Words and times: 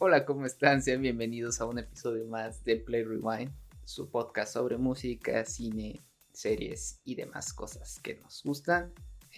Hola, 0.00 0.24
¿cómo 0.24 0.46
están? 0.46 0.80
Sean 0.80 1.02
bienvenidos 1.02 1.60
a 1.60 1.64
un 1.64 1.80
episodio 1.80 2.24
más 2.28 2.62
de 2.62 2.76
Play 2.76 3.02
Rewind, 3.02 3.50
su 3.84 4.08
podcast 4.08 4.52
sobre 4.52 4.78
música, 4.78 5.44
cine, 5.44 5.98
series 6.32 7.00
y 7.04 7.16
demás 7.16 7.52
cosas 7.52 7.98
que 7.98 8.14
nos 8.14 8.44
gustan. 8.44 8.92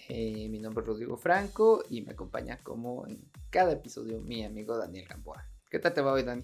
Eh, 0.07 0.47
mi 0.49 0.59
nombre 0.59 0.83
es 0.83 0.87
Rodrigo 0.87 1.17
Franco 1.17 1.83
y 1.89 2.03
me 2.03 2.11
acompaña 2.11 2.59
como 2.61 3.07
en 3.07 3.19
cada 3.49 3.71
episodio 3.71 4.21
mi 4.21 4.45
amigo 4.45 4.77
Daniel 4.77 5.07
Gamboa. 5.09 5.43
¿Qué 5.67 5.79
tal 5.79 5.95
te 5.95 6.01
va 6.01 6.13
hoy, 6.13 6.21
Dani? 6.21 6.43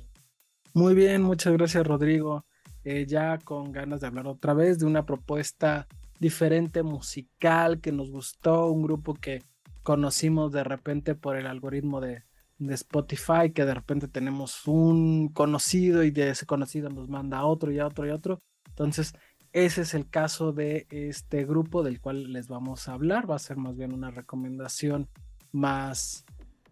Muy 0.73 0.95
bien, 0.95 1.21
muchas 1.21 1.54
gracias, 1.54 1.86
Rodrigo. 1.86 2.43
Eh, 2.84 3.05
ya 3.05 3.38
con 3.38 3.71
ganas 3.71 4.02
de 4.02 4.07
hablar 4.07 4.25
otra 4.25 4.55
vez 4.55 4.79
de 4.79 4.88
una 4.88 5.05
propuesta 5.05 5.88
diferente 6.20 6.81
musical 6.81 7.81
que 7.81 7.91
nos 7.91 8.09
gustó, 8.09 8.65
un 8.71 8.81
grupo 8.81 9.13
que 9.13 9.43
conocimos 9.84 10.52
de 10.52 10.63
repente 10.63 11.13
por 11.13 11.37
el 11.37 11.45
algoritmo 11.45 12.01
de, 12.01 12.23
de 12.60 12.74
Spotify, 12.74 13.52
que 13.54 13.66
de 13.66 13.74
repente 13.74 14.07
tenemos 14.07 14.68
un 14.68 15.29
conocido 15.29 16.04
y 16.04 16.11
de 16.11 16.29
ese 16.29 16.46
conocido 16.46 16.89
nos 16.89 17.07
manda 17.10 17.39
a 17.39 17.46
otro 17.46 17.71
y 17.71 17.80
a 17.80 17.88
otro 17.88 18.07
y 18.07 18.10
a 18.10 18.16
otro. 18.16 18.42
Entonces, 18.70 19.14
ese 19.54 19.82
es 19.82 19.93
el 19.93 20.10
caso 20.10 20.52
de 20.52 20.88
este 20.89 21.46
grupo 21.46 21.83
del 21.83 22.02
cual 22.02 22.32
les 22.33 22.47
vamos 22.47 22.88
a 22.88 22.93
hablar. 22.93 23.30
Va 23.30 23.36
a 23.36 23.39
ser 23.39 23.57
más 23.57 23.75
bien 23.75 23.93
una 23.93 24.11
recomendación 24.11 25.07
más, 25.52 26.25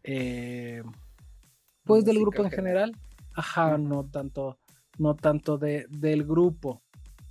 eh, 0.04 0.84
pues 1.84 2.06
del 2.06 2.20
grupo 2.20 2.44
en 2.44 2.52
general. 2.52 2.96
Ajá, 3.34 3.78
no 3.78 4.06
tanto, 4.06 4.60
no 4.98 5.16
tanto 5.16 5.58
de, 5.58 5.88
del 5.90 6.26
grupo. 6.26 6.84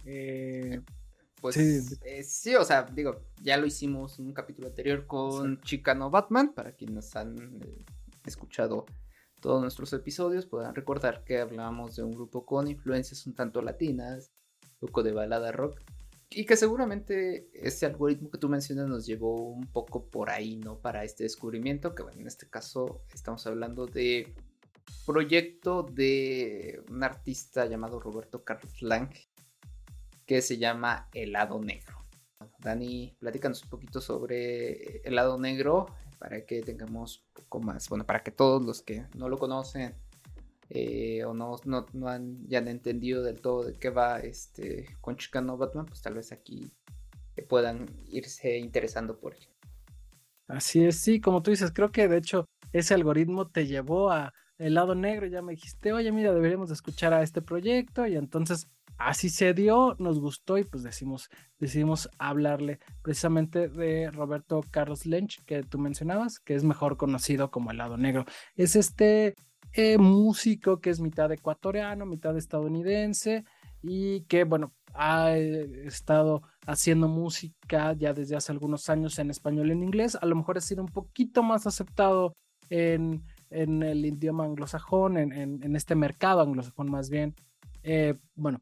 Eh, 0.04 0.80
pues 1.40 1.56
sí. 1.56 1.80
Eh, 2.04 2.24
sí. 2.24 2.54
o 2.54 2.64
sea, 2.64 2.82
digo, 2.84 3.22
ya 3.42 3.56
lo 3.56 3.66
hicimos 3.66 4.18
en 4.18 4.26
un 4.26 4.32
capítulo 4.32 4.68
anterior 4.68 5.06
con 5.06 5.60
Chicano 5.60 6.10
Batman, 6.10 6.52
para 6.54 6.72
quienes 6.72 7.14
han 7.16 7.60
escuchado 8.24 8.86
todos 9.40 9.60
nuestros 9.60 9.92
episodios, 9.92 10.46
podrán 10.46 10.74
recordar 10.74 11.22
que 11.24 11.38
hablábamos 11.38 11.96
de 11.96 12.02
un 12.02 12.12
grupo 12.12 12.46
con 12.46 12.66
influencias 12.66 13.26
un 13.26 13.34
tanto 13.34 13.60
latinas, 13.60 14.32
un 14.62 14.88
poco 14.88 15.02
de 15.02 15.12
balada 15.12 15.52
rock, 15.52 15.80
y 16.30 16.46
que 16.46 16.56
seguramente 16.56 17.48
ese 17.52 17.86
algoritmo 17.86 18.30
que 18.30 18.38
tú 18.38 18.48
mencionas 18.48 18.88
nos 18.88 19.06
llevó 19.06 19.34
un 19.36 19.66
poco 19.66 20.06
por 20.08 20.30
ahí, 20.30 20.56
¿no? 20.56 20.78
Para 20.78 21.04
este 21.04 21.24
descubrimiento, 21.24 21.94
que 21.94 22.02
bueno, 22.02 22.20
en 22.20 22.26
este 22.26 22.48
caso 22.48 23.02
estamos 23.12 23.46
hablando 23.46 23.86
de 23.86 24.34
proyecto 25.06 25.82
de 25.82 26.82
un 26.90 27.04
artista 27.04 27.66
llamado 27.66 28.00
Roberto 28.00 28.42
Carlos 28.42 28.82
Lang, 28.82 29.10
que 30.26 30.40
se 30.40 30.56
llama 30.56 31.08
Helado 31.12 31.60
Negro. 31.60 31.98
Dani, 32.58 33.14
platícanos 33.18 33.62
un 33.62 33.68
poquito 33.68 34.00
sobre 34.00 35.02
Helado 35.02 35.38
Negro, 35.38 35.86
para 36.24 36.46
que 36.46 36.62
tengamos 36.62 37.18
un 37.18 37.42
poco 37.42 37.60
más, 37.60 37.86
bueno, 37.90 38.06
para 38.06 38.22
que 38.22 38.30
todos 38.30 38.64
los 38.64 38.80
que 38.80 39.04
no 39.14 39.28
lo 39.28 39.36
conocen 39.36 39.94
eh, 40.70 41.22
o 41.22 41.34
no, 41.34 41.56
no, 41.64 42.08
han, 42.08 42.48
ya 42.48 42.60
han 42.60 42.68
entendido 42.68 43.22
del 43.22 43.42
todo 43.42 43.64
de 43.64 43.74
qué 43.74 43.90
va 43.90 44.20
este 44.20 44.86
con 45.02 45.18
Chicano 45.18 45.58
Batman, 45.58 45.84
pues 45.84 46.00
tal 46.00 46.14
vez 46.14 46.32
aquí 46.32 46.66
puedan 47.46 47.90
irse 48.08 48.56
interesando 48.56 49.20
por 49.20 49.34
él. 49.34 49.46
Así 50.48 50.86
es, 50.86 50.96
sí, 50.96 51.20
como 51.20 51.42
tú 51.42 51.50
dices, 51.50 51.72
creo 51.74 51.92
que 51.92 52.08
de 52.08 52.16
hecho 52.16 52.48
ese 52.72 52.94
algoritmo 52.94 53.50
te 53.50 53.66
llevó 53.66 54.10
a 54.10 54.32
el 54.56 54.72
lado 54.72 54.94
negro, 54.94 55.26
ya 55.26 55.42
me 55.42 55.52
dijiste, 55.52 55.92
oye, 55.92 56.10
mira, 56.10 56.32
deberíamos 56.32 56.70
escuchar 56.70 57.12
a 57.12 57.22
este 57.22 57.42
proyecto 57.42 58.06
y 58.06 58.16
entonces 58.16 58.70
así 58.98 59.28
se 59.28 59.54
dio, 59.54 59.96
nos 59.98 60.20
gustó 60.20 60.58
y 60.58 60.64
pues 60.64 60.82
decimos, 60.82 61.28
decidimos 61.58 62.08
hablarle 62.18 62.78
precisamente 63.02 63.68
de 63.68 64.10
Roberto 64.10 64.62
Carlos 64.70 65.06
Lynch 65.06 65.44
que 65.44 65.62
tú 65.62 65.78
mencionabas, 65.78 66.38
que 66.38 66.54
es 66.54 66.64
mejor 66.64 66.96
conocido 66.96 67.50
como 67.50 67.70
el 67.70 67.78
lado 67.78 67.96
negro. 67.96 68.24
Es 68.56 68.76
este 68.76 69.34
eh, 69.72 69.98
músico 69.98 70.80
que 70.80 70.90
es 70.90 71.00
mitad 71.00 71.30
ecuatoriano, 71.32 72.06
mitad 72.06 72.36
estadounidense 72.36 73.44
y 73.82 74.22
que 74.22 74.44
bueno, 74.44 74.72
ha 74.94 75.36
eh, 75.36 75.86
estado 75.86 76.42
haciendo 76.66 77.08
música 77.08 77.92
ya 77.94 78.14
desde 78.14 78.36
hace 78.36 78.52
algunos 78.52 78.88
años 78.88 79.18
en 79.18 79.30
español 79.30 79.68
y 79.68 79.72
en 79.72 79.82
inglés. 79.82 80.16
A 80.20 80.26
lo 80.26 80.36
mejor 80.36 80.56
ha 80.56 80.60
sido 80.60 80.82
un 80.82 80.88
poquito 80.88 81.42
más 81.42 81.66
aceptado 81.66 82.34
en, 82.70 83.24
en 83.50 83.82
el 83.82 84.06
idioma 84.06 84.44
anglosajón, 84.44 85.18
en, 85.18 85.32
en, 85.32 85.76
este 85.76 85.94
mercado 85.94 86.40
anglosajón 86.40 86.90
más 86.90 87.10
bien. 87.10 87.34
Eh, 87.82 88.14
bueno, 88.34 88.60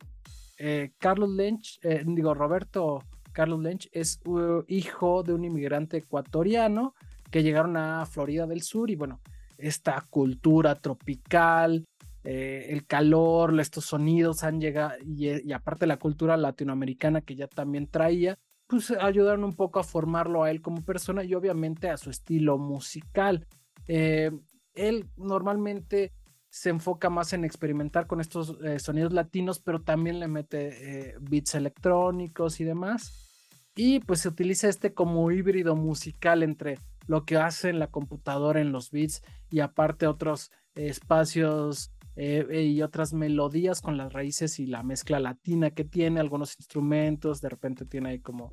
eh, 0.65 0.93
Carlos 0.97 1.31
Lynch, 1.31 1.81
eh, 1.83 2.05
digo, 2.06 2.34
Roberto 2.34 3.03
Carlos 3.33 3.61
Lynch 3.61 3.89
es 3.91 4.21
hijo 4.69 5.25
de 5.25 5.33
un 5.33 5.45
inmigrante 5.45 5.97
ecuatoriano 5.97 6.95
que 7.33 7.43
llegaron 7.43 7.77
a 7.77 8.06
Florida 8.06 8.47
del 8.47 8.62
Sur 8.62 8.89
y 8.89 8.95
bueno, 8.95 9.21
esta 9.59 10.06
cultura 10.09 10.77
tropical, 10.77 11.84
eh, 12.22 12.67
el 12.69 12.87
calor, 12.87 13.59
estos 13.59 13.87
sonidos 13.87 14.45
han 14.45 14.61
llegado 14.61 14.95
y, 15.05 15.51
aparte 15.51 15.89
la 15.89 15.99
cultura 15.99 16.37
latinoamericana 16.37 17.22
que 17.22 17.34
ya 17.34 17.49
también 17.49 17.89
traía, 17.89 18.39
pues 18.69 18.93
ayudaron 18.93 19.43
un 19.43 19.55
poco 19.55 19.81
a 19.81 19.84
formarlo 19.84 20.45
a 20.45 20.53
él 20.53 20.62
como 20.62 20.84
persona 20.84 21.25
y 21.25 21.34
obviamente 21.34 21.91
a 21.91 21.97
su 21.97 22.09
estilo 22.09 22.56
musical. 22.56 23.49
él 23.89 25.11
normalmente 25.17 26.12
se 26.53 26.69
enfoca 26.69 27.09
más 27.09 27.33
en 27.33 27.47
experimentar 27.47 28.07
con 28.07 28.21
estos 28.21 28.59
eh, 28.63 28.79
sonidos 28.79 29.15
latinos, 29.15 29.59
pero 29.59 29.81
también 29.81 30.21
le 30.21 30.29
mete 30.29 31.13
eh, 31.13 31.17
beats 31.19 31.55
electrónicos 31.55 32.61
y 32.61 32.65
demás. 32.65 33.65
Y 33.75 34.01
pues 34.01 34.21
se 34.21 34.29
utiliza 34.29 34.69
este 34.69 34.93
como 34.93 35.31
híbrido 35.31 35.77
musical 35.77 36.43
entre 36.43 36.79
lo 37.07 37.25
que 37.25 37.39
hace 37.39 37.71
en 37.71 37.79
la 37.79 37.87
computadora 37.87 38.61
en 38.61 38.71
los 38.71 38.91
beats 38.91 39.23
y 39.49 39.61
aparte 39.61 40.07
otros 40.07 40.51
espacios 40.75 41.91
eh, 42.17 42.65
y 42.71 42.83
otras 42.83 43.15
melodías 43.15 43.81
con 43.81 43.97
las 43.97 44.13
raíces 44.13 44.59
y 44.59 44.67
la 44.67 44.83
mezcla 44.83 45.19
latina 45.21 45.71
que 45.71 45.84
tiene, 45.84 46.21
algunos 46.21 46.57
instrumentos, 46.59 47.41
de 47.41 47.49
repente 47.49 47.87
tiene 47.87 48.11
ahí 48.11 48.19
como, 48.19 48.51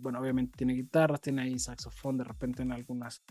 bueno, 0.00 0.20
obviamente 0.20 0.56
tiene 0.56 0.72
guitarras, 0.72 1.20
tiene 1.20 1.42
ahí 1.42 1.58
saxofón 1.58 2.16
de 2.16 2.24
repente 2.24 2.62
en 2.62 2.72
algunas 2.72 3.22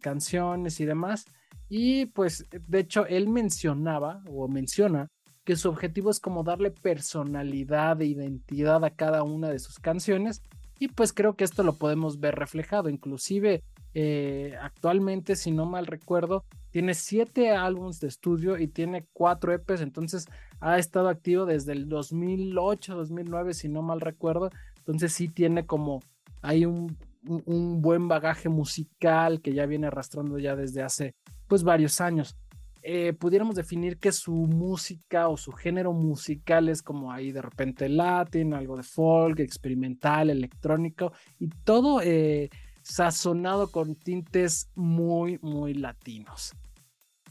canciones 0.00 0.80
y 0.80 0.84
demás. 0.84 1.24
Y 1.68 2.06
pues, 2.06 2.46
de 2.50 2.78
hecho, 2.78 3.06
él 3.06 3.28
mencionaba 3.28 4.22
o 4.30 4.46
menciona 4.46 5.08
que 5.44 5.56
su 5.56 5.68
objetivo 5.68 6.10
es 6.10 6.20
como 6.20 6.44
darle 6.44 6.70
personalidad 6.70 8.00
e 8.00 8.06
identidad 8.06 8.84
a 8.84 8.90
cada 8.90 9.22
una 9.22 9.48
de 9.48 9.58
sus 9.58 9.78
canciones. 9.78 10.42
Y 10.78 10.88
pues 10.88 11.12
creo 11.12 11.34
que 11.34 11.44
esto 11.44 11.62
lo 11.62 11.74
podemos 11.74 12.20
ver 12.20 12.34
reflejado. 12.34 12.88
Inclusive 12.88 13.62
eh, 13.94 14.56
actualmente, 14.60 15.36
si 15.36 15.50
no 15.50 15.66
mal 15.66 15.86
recuerdo, 15.86 16.44
tiene 16.70 16.94
siete 16.94 17.50
álbumes 17.50 18.00
de 18.00 18.08
estudio 18.08 18.58
y 18.58 18.68
tiene 18.68 19.06
cuatro 19.12 19.52
EPs. 19.52 19.80
Entonces 19.80 20.26
ha 20.60 20.78
estado 20.78 21.08
activo 21.08 21.44
desde 21.46 21.72
el 21.72 21.88
2008, 21.88 22.96
2009, 22.96 23.54
si 23.54 23.68
no 23.68 23.82
mal 23.82 24.00
recuerdo. 24.00 24.50
Entonces 24.82 25.12
sí 25.12 25.28
tiene 25.28 25.66
como 25.66 26.00
hay 26.40 26.66
un, 26.66 26.96
un 27.24 27.80
buen 27.80 28.08
bagaje 28.08 28.48
musical 28.48 29.40
que 29.40 29.54
ya 29.54 29.66
viene 29.66 29.86
arrastrando 29.86 30.38
ya 30.38 30.56
desde 30.56 30.82
hace 30.82 31.14
pues 31.46 31.62
varios 31.62 32.00
años. 32.00 32.36
Eh, 32.84 33.12
pudiéramos 33.12 33.54
definir 33.54 33.98
que 33.98 34.10
su 34.10 34.32
música 34.32 35.28
o 35.28 35.36
su 35.36 35.52
género 35.52 35.92
musical 35.92 36.68
es 36.68 36.82
como 36.82 37.12
ahí 37.12 37.30
de 37.30 37.40
repente 37.40 37.88
latin, 37.88 38.54
algo 38.54 38.76
de 38.76 38.82
folk, 38.82 39.38
experimental, 39.38 40.30
electrónico 40.30 41.12
y 41.38 41.48
todo 41.48 42.00
eh, 42.02 42.50
sazonado 42.82 43.70
con 43.70 43.94
tintes 43.94 44.68
muy, 44.74 45.38
muy 45.42 45.74
latinos. 45.74 46.54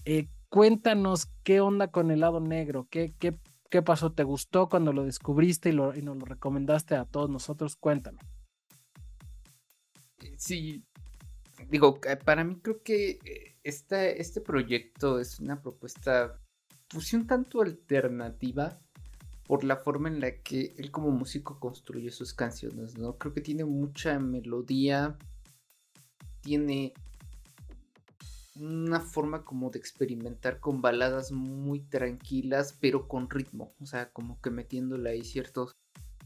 Eh, 0.06 0.28
cuéntanos 0.48 1.28
qué 1.44 1.60
onda 1.60 1.90
con 1.90 2.12
el 2.12 2.22
lado 2.22 2.40
negro, 2.40 2.88
qué, 2.90 3.14
qué, 3.20 3.36
qué 3.72 3.82
pasó, 3.82 4.12
te 4.12 4.24
gustó 4.24 4.70
cuando 4.70 4.94
lo 4.94 5.06
descubriste 5.06 5.70
y, 5.70 5.74
nos 5.74 6.18
lo 6.18 6.26
recomendaste 6.26 6.94
a 6.96 7.06
todos 7.06 7.30
nosotros, 7.30 7.78
cuéntame. 7.78 8.20
Sí, 10.38 10.84
digo, 11.70 12.00
para 12.26 12.44
mí 12.44 12.60
creo 12.62 12.84
que 12.84 13.56
este 13.64 14.42
proyecto 14.42 15.20
es 15.20 15.40
una 15.40 15.60
propuesta, 15.60 16.38
pues 16.90 17.14
un 17.14 17.26
tanto 17.26 17.62
alternativa 17.62 18.78
por 19.48 19.64
la 19.64 19.78
forma 19.78 20.10
en 20.10 20.20
la 20.20 20.36
que 20.42 20.76
él 20.78 20.92
como 20.92 21.10
músico 21.10 21.60
construye 21.60 22.12
sus 22.12 22.34
canciones, 22.34 22.98
¿no? 22.98 23.18
Creo 23.18 23.34
que 23.34 23.42
tiene 23.42 23.64
mucha 23.64 24.20
melodía, 24.20 25.18
tiene 26.42 26.94
una 28.62 29.00
forma 29.00 29.44
como 29.44 29.70
de 29.70 29.80
experimentar 29.80 30.60
con 30.60 30.82
baladas 30.82 31.32
muy 31.32 31.82
tranquilas, 31.82 32.78
pero 32.80 33.08
con 33.08 33.30
ritmo, 33.30 33.74
o 33.80 33.86
sea, 33.86 34.12
como 34.12 34.40
que 34.42 34.50
metiéndole 34.50 35.10
ahí 35.10 35.24
ciertos 35.24 35.76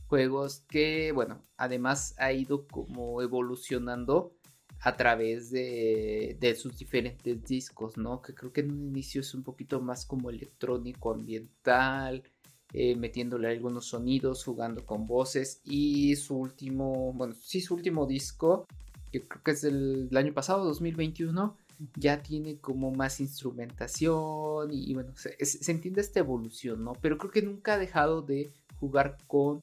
juegos 0.07 0.63
que, 0.67 1.11
bueno, 1.11 1.41
además 1.57 2.15
ha 2.17 2.31
ido 2.31 2.67
como 2.67 3.21
evolucionando 3.21 4.35
a 4.81 4.95
través 4.95 5.49
de, 5.49 6.55
sus 6.59 6.77
diferentes 6.77 7.43
discos, 7.43 7.97
¿no? 7.97 8.21
Que 8.21 8.35
creo 8.35 8.53
que 8.53 8.61
en 8.61 8.71
un 8.71 8.83
inicio 8.83 9.21
es 9.21 9.33
un 9.33 9.43
poquito 9.43 9.81
más 9.81 10.05
como 10.05 10.29
electrónico 10.29 11.11
ambiental, 11.11 12.23
eh, 12.71 12.95
metiéndole 12.95 13.47
algunos 13.47 13.88
sonidos, 13.88 14.43
jugando 14.43 14.85
con 14.85 15.07
voces. 15.07 15.61
Y 15.63 16.15
su 16.17 16.38
último, 16.38 17.13
bueno, 17.13 17.33
sí, 17.33 17.61
su 17.61 17.73
último 17.73 18.05
disco, 18.05 18.67
que 19.11 19.21
creo 19.21 19.43
que 19.43 19.51
es 19.51 19.61
del, 19.61 20.09
año 20.15 20.33
pasado, 20.33 20.65
2021, 20.65 21.57
ya 21.95 22.22
tiene 22.22 22.60
como 22.60 22.92
más 22.92 23.19
instrumentación 23.19 24.72
y, 24.72 24.94
bueno, 24.94 25.13
se, 25.16 25.72
entiende 25.72 26.01
esta 26.01 26.19
evolución, 26.19 26.83
¿no? 26.83 26.94
Pero 26.94 27.18
creo 27.18 27.31
que 27.31 27.42
nunca 27.42 27.74
ha 27.74 27.77
dejado 27.77 28.22
de 28.22 28.51
jugar 28.80 29.18
con 29.27 29.62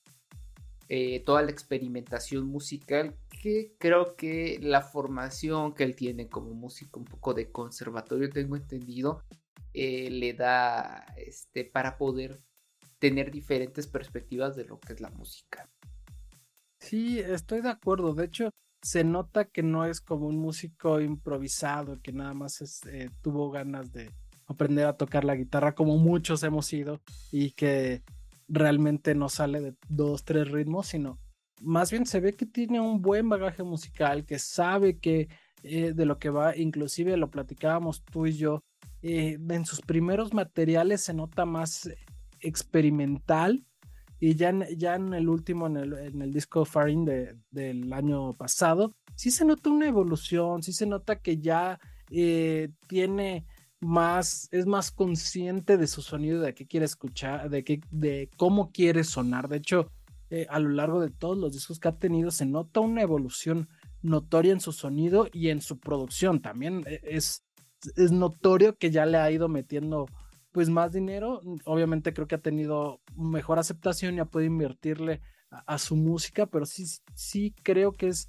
eh, 0.88 1.20
toda 1.20 1.42
la 1.42 1.50
experimentación 1.50 2.46
musical 2.46 3.16
que 3.42 3.74
creo 3.78 4.14
que 4.16 4.58
la 4.62 4.82
formación 4.82 5.74
que 5.74 5.84
él 5.84 5.96
tiene 5.96 6.28
como 6.28 6.54
músico 6.54 7.00
un 7.00 7.06
poco 7.06 7.34
de 7.34 7.50
conservatorio, 7.50 8.30
tengo 8.30 8.56
entendido, 8.56 9.22
eh, 9.74 10.10
le 10.10 10.34
da 10.34 11.06
este, 11.16 11.64
para 11.64 11.96
poder 11.96 12.38
tener 12.98 13.30
diferentes 13.30 13.86
perspectivas 13.86 14.54
de 14.54 14.64
lo 14.64 14.78
que 14.78 14.92
es 14.92 15.00
la 15.00 15.10
música. 15.10 15.68
Sí, 16.78 17.18
estoy 17.20 17.62
de 17.62 17.70
acuerdo. 17.70 18.14
De 18.14 18.26
hecho, 18.26 18.50
se 18.82 19.04
nota 19.04 19.44
que 19.44 19.62
no 19.62 19.84
es 19.84 20.00
como 20.00 20.26
un 20.26 20.38
músico 20.38 21.00
improvisado, 21.00 22.00
que 22.02 22.12
nada 22.12 22.34
más 22.34 22.60
eh, 22.86 23.08
tuvo 23.22 23.50
ganas 23.50 23.92
de 23.92 24.10
aprender 24.46 24.86
a 24.86 24.96
tocar 24.96 25.24
la 25.24 25.36
guitarra 25.36 25.74
como 25.74 25.96
muchos 25.98 26.42
hemos 26.42 26.66
sido 26.66 27.00
y 27.30 27.52
que 27.52 28.02
realmente 28.48 29.14
no 29.14 29.28
sale 29.28 29.60
de 29.60 29.74
dos, 29.88 30.24
tres 30.24 30.50
ritmos, 30.50 30.88
sino 30.88 31.18
más 31.60 31.90
bien 31.92 32.06
se 32.06 32.20
ve 32.20 32.32
que 32.32 32.44
tiene 32.44 32.80
un 32.80 33.00
buen 33.00 33.28
bagaje 33.28 33.62
musical, 33.62 34.26
que 34.26 34.38
sabe 34.38 34.98
que 34.98 35.28
eh, 35.62 35.92
de 35.94 36.04
lo 36.04 36.18
que 36.18 36.30
va, 36.30 36.56
inclusive 36.56 37.16
lo 37.16 37.30
platicábamos 37.30 38.04
tú 38.04 38.26
y 38.26 38.32
yo, 38.32 38.64
eh, 39.02 39.38
en 39.48 39.64
sus 39.64 39.80
primeros 39.80 40.34
materiales 40.34 41.02
se 41.02 41.14
nota 41.14 41.44
más 41.44 41.88
experimental 42.40 43.64
y 44.22 44.36
ya 44.36 44.50
en, 44.50 44.64
ya 44.78 44.94
en 44.94 45.14
el 45.14 45.28
último, 45.28 45.66
en 45.66 45.76
el, 45.78 45.92
en 45.94 46.22
el 46.22 46.32
disco 46.32 46.64
Farin 46.64 47.04
de, 47.04 47.36
del 47.50 47.92
año 47.92 48.34
pasado, 48.34 48.94
sí 49.16 49.32
se 49.32 49.44
nota 49.44 49.68
una 49.68 49.88
evolución, 49.88 50.62
sí 50.62 50.72
se 50.72 50.86
nota 50.86 51.16
que 51.16 51.38
ya 51.38 51.80
eh, 52.08 52.68
tiene 52.86 53.44
más, 53.80 54.46
es 54.52 54.64
más 54.64 54.92
consciente 54.92 55.76
de 55.76 55.88
su 55.88 56.02
sonido, 56.02 56.40
de 56.40 56.54
qué 56.54 56.68
quiere 56.68 56.86
escuchar, 56.86 57.50
de, 57.50 57.64
qué, 57.64 57.80
de 57.90 58.30
cómo 58.36 58.70
quiere 58.70 59.02
sonar. 59.02 59.48
De 59.48 59.56
hecho, 59.56 59.90
eh, 60.30 60.46
a 60.48 60.60
lo 60.60 60.68
largo 60.68 61.00
de 61.00 61.10
todos 61.10 61.36
los 61.36 61.52
discos 61.52 61.80
que 61.80 61.88
ha 61.88 61.98
tenido, 61.98 62.30
se 62.30 62.46
nota 62.46 62.78
una 62.78 63.02
evolución 63.02 63.68
notoria 64.02 64.52
en 64.52 64.60
su 64.60 64.70
sonido 64.70 65.26
y 65.32 65.48
en 65.48 65.60
su 65.60 65.80
producción. 65.80 66.40
También 66.40 66.84
eh, 66.86 67.00
es, 67.02 67.42
es 67.96 68.12
notorio 68.12 68.76
que 68.76 68.92
ya 68.92 69.04
le 69.04 69.18
ha 69.18 69.28
ido 69.32 69.48
metiendo 69.48 70.06
pues 70.52 70.68
más 70.68 70.92
dinero. 70.92 71.40
Obviamente 71.64 72.12
creo 72.12 72.28
que 72.28 72.36
ha 72.36 72.40
tenido 72.42 73.00
mejor 73.16 73.58
aceptación 73.58 74.14
y 74.14 74.20
ha 74.20 74.26
podido 74.26 74.52
invertirle 74.52 75.20
a, 75.50 75.78
su 75.78 75.96
música, 75.96 76.46
pero 76.46 76.64
sí, 76.64 76.86
sí 77.14 77.54
creo 77.62 77.92
que 77.92 78.08
es, 78.08 78.26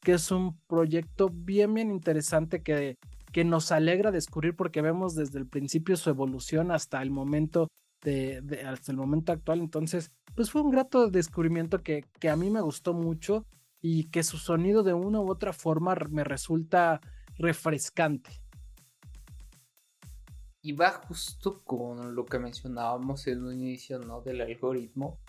que 0.00 0.12
es 0.12 0.30
un 0.30 0.58
proyecto 0.66 1.28
bien, 1.30 1.74
bien 1.74 1.90
interesante 1.90 2.62
que, 2.62 2.96
que 3.30 3.44
nos 3.44 3.72
alegra 3.72 4.10
descubrir 4.10 4.56
porque 4.56 4.80
vemos 4.80 5.14
desde 5.14 5.38
el 5.38 5.46
principio 5.46 5.96
su 5.96 6.08
evolución 6.08 6.70
hasta 6.70 7.02
el 7.02 7.10
momento 7.10 7.68
de, 8.02 8.64
hasta 8.66 8.90
el 8.90 8.96
momento 8.96 9.32
actual. 9.32 9.60
Entonces, 9.60 10.12
pues 10.34 10.50
fue 10.50 10.62
un 10.62 10.70
grato 10.70 11.10
descubrimiento 11.10 11.82
que, 11.82 12.04
que 12.18 12.30
a 12.30 12.36
mí 12.36 12.48
me 12.48 12.62
gustó 12.62 12.94
mucho 12.94 13.44
y 13.82 14.04
que 14.04 14.22
su 14.22 14.38
sonido 14.38 14.82
de 14.82 14.94
una 14.94 15.20
u 15.20 15.30
otra 15.30 15.52
forma 15.52 15.94
me 16.08 16.24
resulta 16.24 17.00
refrescante 17.36 18.41
y 20.62 20.72
va 20.72 20.90
justo 20.92 21.62
con 21.64 22.14
lo 22.14 22.24
que 22.24 22.38
mencionábamos 22.38 23.26
en 23.26 23.44
un 23.44 23.54
inicio, 23.54 23.98
¿no? 23.98 24.22
Del 24.22 24.40
algoritmo. 24.40 25.20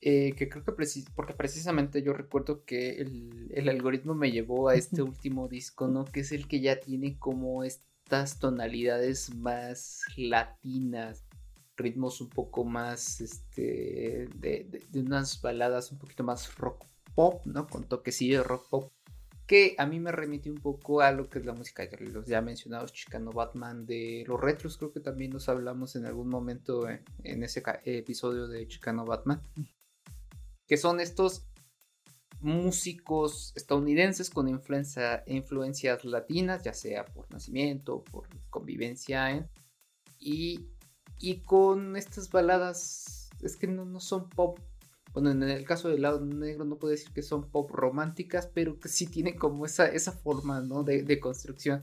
Eh, 0.00 0.34
que 0.36 0.48
creo 0.48 0.62
que 0.62 0.72
porque 1.14 1.32
precisamente 1.32 2.02
yo 2.02 2.12
recuerdo 2.12 2.64
que 2.64 3.00
el, 3.00 3.68
algoritmo 3.68 4.14
me 4.14 4.30
llevó 4.30 4.68
a 4.68 4.74
este 4.74 5.02
último 5.02 5.48
disco, 5.48 5.88
¿no? 5.88 6.04
Que 6.04 6.20
es 6.20 6.32
el 6.32 6.48
que 6.48 6.60
ya 6.60 6.78
tiene 6.78 7.18
como 7.18 7.64
estas 7.64 8.38
tonalidades 8.38 9.34
más 9.34 10.02
latinas, 10.16 11.24
ritmos 11.76 12.20
un 12.20 12.28
poco 12.28 12.64
más, 12.64 13.20
este, 13.20 14.28
de, 14.36 14.82
de 14.90 15.00
unas 15.00 15.40
baladas 15.40 15.92
un 15.92 15.98
poquito 15.98 16.24
más 16.24 16.54
rock 16.56 16.84
pop, 17.14 17.40
¿no? 17.46 17.66
Con 17.66 17.84
toquecillo 17.84 18.38
de 18.38 18.44
rock 18.44 18.68
pop 18.68 18.92
que 19.46 19.76
a 19.78 19.86
mí 19.86 20.00
me 20.00 20.10
remite 20.10 20.50
un 20.50 20.58
poco 20.58 21.00
a 21.00 21.12
lo 21.12 21.30
que 21.30 21.38
es 21.38 21.46
la 21.46 21.52
música 21.52 21.86
de 21.86 22.06
los 22.08 22.26
ya 22.26 22.42
mencionados 22.42 22.92
Chicano 22.92 23.30
Batman 23.30 23.86
de 23.86 24.24
los 24.26 24.40
retros, 24.40 24.76
creo 24.76 24.92
que 24.92 25.00
también 25.00 25.30
nos 25.30 25.48
hablamos 25.48 25.94
en 25.94 26.04
algún 26.04 26.28
momento 26.28 26.88
en, 26.88 27.42
ese 27.42 27.62
episodio 27.84 28.48
de 28.48 28.66
Chicano 28.66 29.04
Batman, 29.04 29.40
que 30.66 30.76
son 30.76 31.00
estos 31.00 31.46
músicos 32.40 33.52
estadounidenses 33.56 34.30
con 34.30 34.48
influencia, 34.48 35.22
influencias 35.26 36.04
latinas, 36.04 36.62
ya 36.64 36.74
sea 36.74 37.04
por 37.04 37.30
nacimiento, 37.30 38.02
por 38.04 38.28
convivencia, 38.50 39.48
y, 40.18 40.68
y 41.18 41.42
con 41.42 41.96
estas 41.96 42.30
baladas, 42.30 43.30
es 43.42 43.56
que 43.56 43.68
no, 43.68 43.84
no 43.84 44.00
son 44.00 44.28
pop 44.28 44.58
bueno, 45.16 45.30
en 45.30 45.42
el 45.44 45.64
caso 45.64 45.88
del 45.88 46.02
lado 46.02 46.20
negro 46.20 46.66
no 46.66 46.76
puedo 46.76 46.90
decir 46.90 47.10
que 47.10 47.22
son 47.22 47.50
pop 47.50 47.70
románticas, 47.70 48.50
pero 48.52 48.78
que 48.78 48.90
sí 48.90 49.06
tienen 49.06 49.38
como 49.38 49.64
esa, 49.64 49.86
esa 49.86 50.12
forma, 50.12 50.60
¿no? 50.60 50.82
De, 50.82 51.18
construcción. 51.20 51.82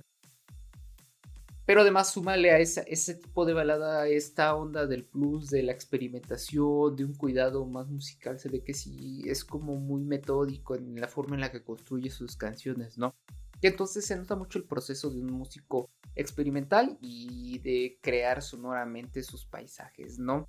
Pero 1.66 1.82
además 1.82 2.14
súmale 2.14 2.52
a 2.52 2.60
ese 2.60 3.16
tipo 3.16 3.46
de 3.46 3.54
balada 3.54 4.08
esta 4.08 4.54
onda 4.54 4.86
del 4.86 5.06
plus, 5.06 5.50
de 5.50 5.64
la 5.64 5.72
experimentación, 5.72 6.96
de 6.96 7.06
un 7.06 7.16
cuidado 7.16 7.66
más 7.66 7.90
musical. 7.90 8.40
Se 8.40 8.50
ve 8.50 8.64
que 8.64 8.76
sí 8.76 9.24
es 9.26 9.44
como 9.44 9.78
muy 9.78 10.04
metódico 10.04 10.76
en 10.76 11.02
la 11.02 11.08
forma 11.08 11.34
en 11.34 11.42
la 11.42 11.52
que 11.52 11.64
construye 11.64 12.12
sus 12.12 12.36
canciones, 12.36 13.00
¿no? 13.00 13.16
Y 13.62 13.66
entonces 13.66 14.06
se 14.06 14.16
nota 14.16 14.36
mucho 14.36 14.60
el 14.60 14.66
proceso 14.66 15.10
de 15.10 15.20
un 15.20 15.34
músico 15.34 15.90
experimental 16.14 17.00
y 17.02 17.58
de 17.64 17.98
crear 18.00 18.44
sonoramente 18.44 19.24
sus 19.24 19.44
paisajes, 19.48 20.20
¿no? 20.20 20.48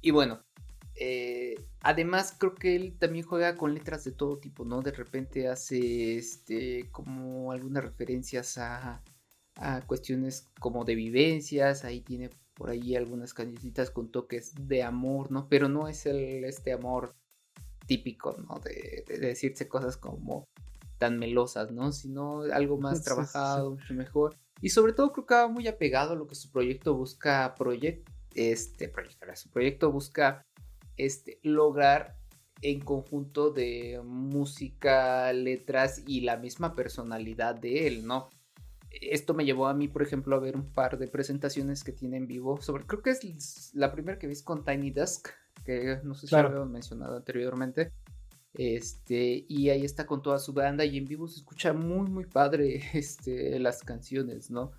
Y 0.00 0.10
bueno, 0.10 0.42
eh, 0.98 1.54
además, 1.80 2.34
creo 2.38 2.54
que 2.54 2.74
él 2.74 2.96
también 2.98 3.24
juega 3.24 3.56
con 3.56 3.74
letras 3.74 4.04
de 4.04 4.12
todo 4.12 4.38
tipo, 4.38 4.64
¿no? 4.64 4.80
De 4.80 4.92
repente 4.92 5.48
hace 5.48 6.16
este 6.16 6.88
como 6.90 7.52
algunas 7.52 7.84
referencias 7.84 8.58
a, 8.58 9.02
cuestiones 9.86 10.48
como 10.60 10.84
de 10.84 10.94
vivencias. 10.94 11.84
Ahí 11.84 12.00
tiene 12.00 12.30
por 12.54 12.70
ahí 12.70 12.96
algunas 12.96 13.34
cancioncitas 13.34 13.90
con 13.90 14.10
toques 14.10 14.52
de 14.58 14.82
amor, 14.82 15.30
¿no? 15.30 15.48
Pero 15.48 15.68
no 15.68 15.88
es 15.88 16.06
el, 16.06 16.44
este 16.44 16.72
amor 16.72 17.14
típico, 17.86 18.36
¿no? 18.48 18.58
De, 18.60 19.04
decirse 19.18 19.68
cosas 19.68 19.96
como 19.96 20.46
tan 20.98 21.18
melosas, 21.18 21.72
¿no? 21.72 21.92
Sino 21.92 22.42
algo 22.52 22.78
más 22.78 23.02
trabajado, 23.02 23.72
mucho 23.72 23.94
mejor. 23.94 24.36
Y 24.62 24.70
sobre 24.70 24.94
todo 24.94 25.12
creo 25.12 25.26
que 25.26 25.34
va 25.34 25.48
muy 25.48 25.68
apegado 25.68 26.12
a 26.12 26.16
lo 26.16 26.26
que 26.26 26.34
su 26.34 26.50
proyecto 26.50 26.94
busca 26.94 27.54
este 28.34 28.88
proyecto, 28.88 29.26
su 29.34 29.50
proyecto 29.50 29.92
busca 29.92 30.45
este, 30.96 31.38
lograr 31.42 32.16
en 32.62 32.80
conjunto 32.80 33.50
de 33.50 34.00
música, 34.04 35.32
letras 35.32 36.02
y 36.06 36.22
la 36.22 36.36
misma 36.36 36.74
personalidad 36.74 37.54
de 37.54 37.86
él, 37.86 38.06
¿no? 38.06 38.28
Esto 38.90 39.34
me 39.34 39.44
llevó 39.44 39.66
a 39.66 39.74
mí, 39.74 39.88
por 39.88 40.02
ejemplo, 40.02 40.36
a 40.36 40.40
ver 40.40 40.56
un 40.56 40.72
par 40.72 40.98
de 40.98 41.06
presentaciones 41.06 41.84
que 41.84 41.92
tiene 41.92 42.16
en 42.16 42.26
vivo 42.26 42.60
sobre, 42.62 42.84
creo 42.84 43.02
que 43.02 43.10
es 43.10 43.70
la 43.74 43.92
primera 43.92 44.18
que 44.18 44.26
vi 44.26 44.40
con 44.42 44.64
Tiny 44.64 44.90
Dusk, 44.90 45.28
que 45.64 46.00
no 46.02 46.14
sé 46.14 46.26
si 46.26 46.34
lo 46.34 46.48
había 46.48 46.64
mencionado 46.64 47.16
anteriormente. 47.16 47.92
Este, 48.54 49.44
y 49.48 49.68
ahí 49.68 49.84
está 49.84 50.06
con 50.06 50.22
toda 50.22 50.38
su 50.38 50.54
banda 50.54 50.82
y 50.82 50.96
en 50.96 51.04
vivo 51.04 51.28
se 51.28 51.36
escucha 51.36 51.74
muy, 51.74 52.08
muy 52.08 52.24
padre 52.24 52.80
este, 52.94 53.58
las 53.58 53.82
canciones, 53.82 54.50
¿no? 54.50 54.72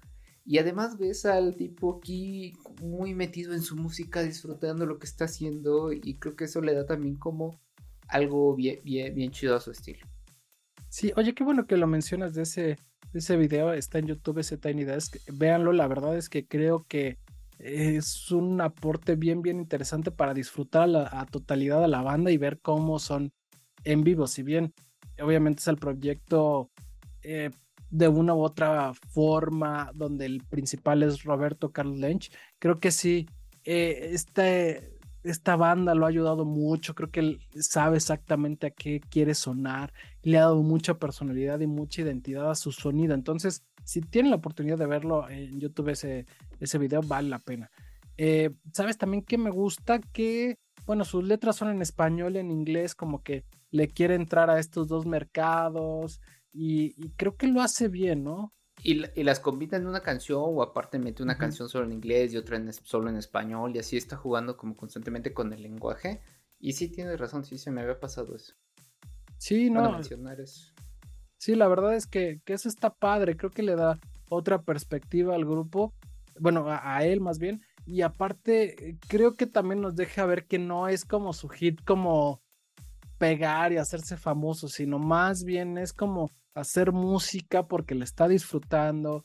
Y 0.49 0.59
además 0.59 0.97
ves 0.97 1.25
al 1.25 1.57
tipo 1.57 1.97
aquí 1.97 2.53
muy 2.81 3.13
metido 3.13 3.53
en 3.53 3.61
su 3.61 3.75
música, 3.75 4.23
disfrutando 4.23 4.85
lo 4.85 4.97
que 4.97 5.05
está 5.05 5.25
haciendo. 5.25 5.91
Y 5.91 6.15
creo 6.19 6.37
que 6.37 6.45
eso 6.45 6.61
le 6.61 6.73
da 6.73 6.85
también 6.85 7.17
como 7.17 7.59
algo 8.07 8.55
bien, 8.55 8.79
bien, 8.85 9.31
chido 9.31 9.57
a 9.57 9.59
su 9.59 9.71
estilo. 9.71 10.07
Sí, 10.87 11.11
oye, 11.17 11.35
qué 11.35 11.43
bueno 11.43 11.67
que 11.67 11.75
lo 11.75 11.85
mencionas 11.85 12.33
de 12.33 12.43
ese, 12.43 12.77
de 13.11 13.19
ese 13.19 13.35
video. 13.35 13.73
Está 13.73 13.99
en 13.99 14.07
YouTube 14.07 14.39
ese 14.39 14.57
Tiny 14.57 14.85
Desk. 14.85 15.17
Véanlo, 15.33 15.73
la 15.73 15.85
verdad 15.85 16.15
es 16.17 16.29
que 16.29 16.47
creo 16.47 16.85
que 16.87 17.17
es 17.59 18.31
un 18.31 18.61
aporte 18.61 19.17
bien, 19.17 19.41
bien 19.41 19.59
interesante 19.59 20.11
para 20.11 20.33
disfrutar 20.33 20.89
a, 20.95 21.25
totalidad 21.25 21.83
a 21.83 21.89
la 21.89 22.01
banda 22.01 22.31
y 22.31 22.37
ver 22.37 22.61
cómo 22.61 22.99
son 22.99 23.33
en 23.83 24.01
vivo. 24.05 24.27
Si 24.27 24.43
bien, 24.43 24.73
obviamente 25.19 25.59
es 25.59 25.67
el 25.67 25.75
proyecto 25.75 26.71
eh, 27.21 27.49
de 27.89 28.07
una 28.07 28.33
u 28.33 28.41
otra 28.41 28.93
forma, 28.93 29.91
donde 29.93 30.25
el 30.25 30.43
principal 30.43 31.03
es 31.03 31.23
Roberto 31.23 31.71
Carlos 31.71 31.97
Lynch. 31.97 32.31
Creo 32.59 32.79
que 32.79 32.91
sí, 32.91 33.27
eh, 33.63 34.09
este, 34.11 34.97
esta 35.23 35.55
banda 35.55 35.95
lo 35.95 36.05
ha 36.05 36.09
ayudado 36.09 36.45
mucho, 36.45 36.95
creo 36.95 37.11
que 37.11 37.19
él 37.19 37.39
sabe 37.59 37.97
exactamente 37.97 38.67
a 38.67 38.71
qué 38.71 38.99
quiere 38.99 39.33
sonar, 39.33 39.93
le 40.21 40.37
ha 40.37 40.41
dado 40.41 40.61
mucha 40.63 40.95
personalidad 40.95 41.59
y 41.59 41.67
mucha 41.67 42.01
identidad 42.01 42.49
a 42.49 42.55
su 42.55 42.71
sonido. 42.71 43.13
Entonces, 43.13 43.63
si 43.83 44.01
tienen 44.01 44.31
la 44.31 44.37
oportunidad 44.37 44.77
de 44.77 44.85
verlo 44.85 45.29
en 45.29 45.59
YouTube, 45.59 45.89
ese, 45.89 46.25
ese 46.59 46.77
video 46.77 47.01
vale 47.01 47.29
la 47.29 47.39
pena. 47.39 47.71
Eh, 48.17 48.51
¿Sabes 48.73 48.97
también 48.97 49.23
que 49.23 49.37
me 49.37 49.49
gusta? 49.49 49.99
Que, 49.99 50.57
bueno, 50.85 51.05
sus 51.05 51.23
letras 51.23 51.55
son 51.55 51.69
en 51.69 51.81
español 51.81 52.35
y 52.35 52.39
en 52.39 52.51
inglés, 52.51 52.95
como 52.95 53.21
que 53.21 53.45
le 53.71 53.87
quiere 53.87 54.15
entrar 54.15 54.49
a 54.49 54.59
estos 54.59 54.87
dos 54.87 55.05
mercados 55.05 56.19
y, 56.59 57.09
creo 57.17 57.35
que 57.37 57.47
lo 57.47 57.61
hace 57.61 57.87
bien, 57.87 58.23
¿no? 58.23 58.51
Y, 58.83 58.95
las 59.23 59.39
combina 59.39 59.77
en 59.77 59.85
una 59.85 60.01
canción 60.01 60.41
o 60.43 60.63
aparte 60.63 60.97
mete 60.97 61.21
una 61.21 61.37
canción 61.37 61.69
solo 61.69 61.85
en 61.85 61.93
inglés 61.93 62.33
y 62.33 62.37
otra 62.37 62.57
en, 62.57 62.71
solo 62.73 63.09
en 63.09 63.17
español 63.17 63.75
y 63.75 63.79
así 63.79 63.95
está 63.97 64.17
jugando 64.17 64.57
como 64.57 64.75
constantemente 64.75 65.33
con 65.33 65.53
el 65.53 65.61
lenguaje. 65.61 66.21
Y 66.59 66.73
sí 66.73 66.87
tienes 66.87 67.19
razón, 67.19 67.45
sí 67.45 67.59
se 67.59 67.69
me 67.69 67.81
había 67.81 67.99
pasado 67.99 68.35
eso. 68.35 68.55
Sí, 69.37 69.69
no. 69.69 70.01
Sí, 71.37 71.55
la 71.55 71.67
verdad 71.67 71.95
es 71.95 72.07
que, 72.07 72.41
eso 72.47 72.67
está 72.67 72.89
padre, 72.89 73.37
creo 73.37 73.51
que 73.51 73.61
le 73.61 73.75
da 73.75 73.99
otra 74.29 74.63
perspectiva 74.63 75.35
al 75.35 75.45
grupo, 75.45 75.93
bueno, 76.39 76.65
a, 76.67 77.05
él 77.05 77.21
más 77.21 77.37
bien, 77.37 77.61
y 77.85 78.01
aparte 78.01 78.97
creo 79.07 79.35
que 79.35 79.45
también 79.45 79.81
nos 79.81 79.95
deja 79.95 80.25
ver 80.25 80.47
que 80.47 80.57
no 80.57 80.87
es 80.87 81.05
como 81.05 81.33
su 81.33 81.47
hit 81.49 81.83
como 81.85 82.41
pegar 83.19 83.71
y 83.71 83.77
hacerse 83.77 84.17
famoso, 84.17 84.67
sino 84.67 84.97
más 84.97 85.43
bien 85.43 85.77
es 85.77 85.93
como 85.93 86.31
hacer 86.59 86.91
música 86.91 87.67
porque 87.67 87.95
le 87.95 88.03
está 88.03 88.27
disfrutando. 88.27 89.23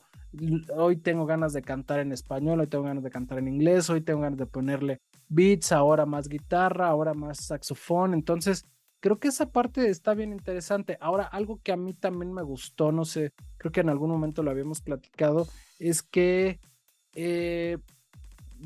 Hoy 0.75 0.97
tengo 0.97 1.25
ganas 1.25 1.53
de 1.53 1.61
cantar 1.61 1.99
en 1.99 2.11
español, 2.11 2.59
hoy 2.59 2.67
tengo 2.67 2.85
ganas 2.85 3.03
de 3.03 3.09
cantar 3.09 3.39
en 3.39 3.47
inglés, 3.47 3.89
hoy 3.89 4.01
tengo 4.01 4.21
ganas 4.21 4.39
de 4.39 4.45
ponerle 4.45 5.01
beats, 5.29 5.71
ahora 5.71 6.05
más 6.05 6.27
guitarra, 6.27 6.87
ahora 6.87 7.13
más 7.13 7.45
saxofón. 7.45 8.13
Entonces, 8.13 8.65
creo 8.99 9.19
que 9.19 9.27
esa 9.29 9.51
parte 9.51 9.89
está 9.89 10.13
bien 10.13 10.31
interesante. 10.31 10.97
Ahora, 11.01 11.23
algo 11.25 11.59
que 11.61 11.71
a 11.71 11.77
mí 11.77 11.93
también 11.93 12.33
me 12.33 12.43
gustó, 12.43 12.91
no 12.91 13.05
sé, 13.05 13.31
creo 13.57 13.71
que 13.71 13.81
en 13.81 13.89
algún 13.89 14.09
momento 14.09 14.43
lo 14.43 14.51
habíamos 14.51 14.81
platicado, 14.81 15.47
es 15.79 16.01
que 16.01 16.59
eh, 17.15 17.77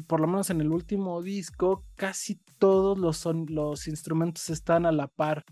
por 0.07 0.19
lo 0.19 0.27
menos 0.27 0.49
en 0.49 0.61
el 0.61 0.71
último 0.71 1.21
disco, 1.21 1.83
casi 1.95 2.39
todos 2.59 2.97
los, 2.97 3.17
son, 3.17 3.45
los 3.49 3.87
instrumentos 3.87 4.49
están 4.49 4.85
a 4.85 4.91
la 4.91 5.07
par 5.07 5.43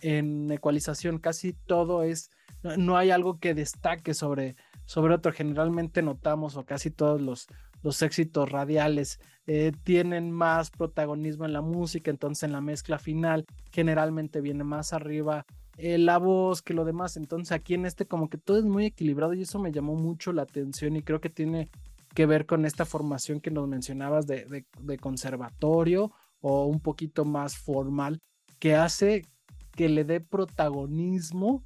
en 0.00 0.50
ecualización, 0.50 1.18
casi 1.18 1.52
todo 1.52 2.02
es, 2.02 2.30
no 2.62 2.96
hay 2.96 3.10
algo 3.10 3.38
que 3.38 3.54
destaque 3.54 4.14
sobre, 4.14 4.56
sobre 4.84 5.14
otro. 5.14 5.32
Generalmente 5.32 6.02
notamos, 6.02 6.56
o 6.56 6.64
casi 6.64 6.90
todos 6.90 7.20
los, 7.20 7.46
los 7.82 8.02
éxitos 8.02 8.50
radiales 8.50 9.20
eh, 9.46 9.72
tienen 9.84 10.30
más 10.30 10.70
protagonismo 10.70 11.44
en 11.44 11.52
la 11.52 11.62
música, 11.62 12.10
entonces 12.10 12.42
en 12.42 12.52
la 12.52 12.60
mezcla 12.60 12.98
final 12.98 13.46
generalmente 13.72 14.40
viene 14.40 14.64
más 14.64 14.92
arriba 14.92 15.46
eh, 15.78 15.96
la 15.96 16.18
voz 16.18 16.60
que 16.60 16.74
lo 16.74 16.84
demás. 16.84 17.16
Entonces 17.16 17.52
aquí 17.52 17.74
en 17.74 17.86
este 17.86 18.06
como 18.06 18.28
que 18.28 18.36
todo 18.36 18.58
es 18.58 18.64
muy 18.64 18.86
equilibrado 18.86 19.32
y 19.34 19.42
eso 19.42 19.58
me 19.58 19.72
llamó 19.72 19.94
mucho 19.94 20.32
la 20.32 20.42
atención 20.42 20.96
y 20.96 21.02
creo 21.02 21.20
que 21.20 21.30
tiene 21.30 21.70
que 22.14 22.26
ver 22.26 22.46
con 22.46 22.64
esta 22.64 22.84
formación 22.84 23.40
que 23.40 23.50
nos 23.50 23.68
mencionabas 23.68 24.26
de, 24.26 24.64
conservatorio 25.00 26.12
o 26.40 26.66
un 26.66 26.80
poquito 26.80 27.24
más 27.24 27.56
formal, 27.56 28.20
que 28.58 28.74
hace 28.74 29.24
que 29.72 29.88
le 29.88 30.04
dé 30.04 30.20
protagonismo 30.20 31.64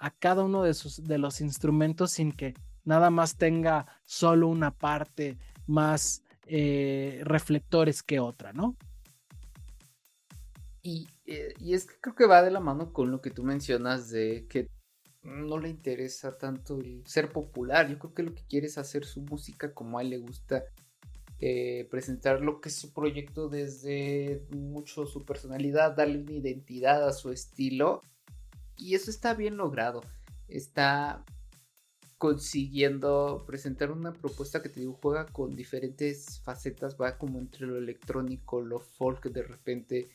a 0.00 0.10
cada 0.10 0.42
uno 0.42 0.62
de, 0.62 0.74
sus, 0.74 1.04
de 1.04 1.18
los 1.18 1.40
instrumentos 1.40 2.12
sin 2.12 2.32
que 2.32 2.54
nada 2.84 3.10
más 3.10 3.36
tenga 3.36 3.86
solo 4.04 4.48
una 4.48 4.72
parte 4.72 5.38
más 5.66 6.24
eh, 6.46 7.20
reflectores 7.22 8.02
que 8.02 8.18
otra, 8.18 8.52
¿no? 8.52 8.76
Y, 10.82 11.06
eh, 11.26 11.52
y, 11.60 11.74
es 11.74 11.84
que 11.84 11.94
creo 12.00 12.14
que 12.14 12.26
va 12.26 12.42
de 12.42 12.50
la 12.50 12.60
mano 12.60 12.92
con 12.94 13.10
lo 13.10 13.20
que 13.20 13.30
tú 13.30 13.44
mencionas 13.44 14.08
de 14.08 14.46
que 14.48 14.68
no 15.22 15.58
le 15.58 15.68
interesa 15.68 16.38
tanto 16.38 16.78
el 16.78 17.06
ser 17.06 17.30
popular. 17.30 17.88
Yo 17.90 17.98
creo 17.98 18.14
que 18.14 18.22
lo 18.22 18.34
que 18.34 18.46
quiere 18.46 18.68
es 18.68 18.78
hacer 18.78 19.04
su 19.04 19.20
música 19.20 19.74
como 19.74 19.98
a 19.98 20.02
él 20.02 20.10
le 20.10 20.18
gusta. 20.18 20.64
Eh, 21.42 21.88
presentar 21.90 22.42
lo 22.42 22.60
que 22.60 22.68
es 22.68 22.74
su 22.74 22.92
proyecto 22.92 23.48
desde 23.48 24.46
mucho 24.50 25.06
su 25.06 25.24
personalidad, 25.24 25.96
darle 25.96 26.18
una 26.18 26.32
identidad 26.32 27.06
a 27.06 27.12
su 27.12 27.30
estilo. 27.30 28.02
Y 28.80 28.94
eso 28.94 29.10
está 29.10 29.34
bien 29.34 29.56
logrado. 29.56 30.00
Está 30.48 31.24
consiguiendo 32.18 33.44
presentar 33.46 33.90
una 33.90 34.12
propuesta 34.12 34.62
que 34.62 34.68
te 34.68 34.80
digo 34.80 34.98
juega 35.00 35.26
con 35.26 35.56
diferentes 35.56 36.40
facetas, 36.40 36.96
va 37.00 37.16
como 37.16 37.38
entre 37.38 37.66
lo 37.66 37.78
electrónico, 37.78 38.60
lo 38.60 38.78
folk 38.78 39.24
de 39.30 39.42
repente 39.42 40.10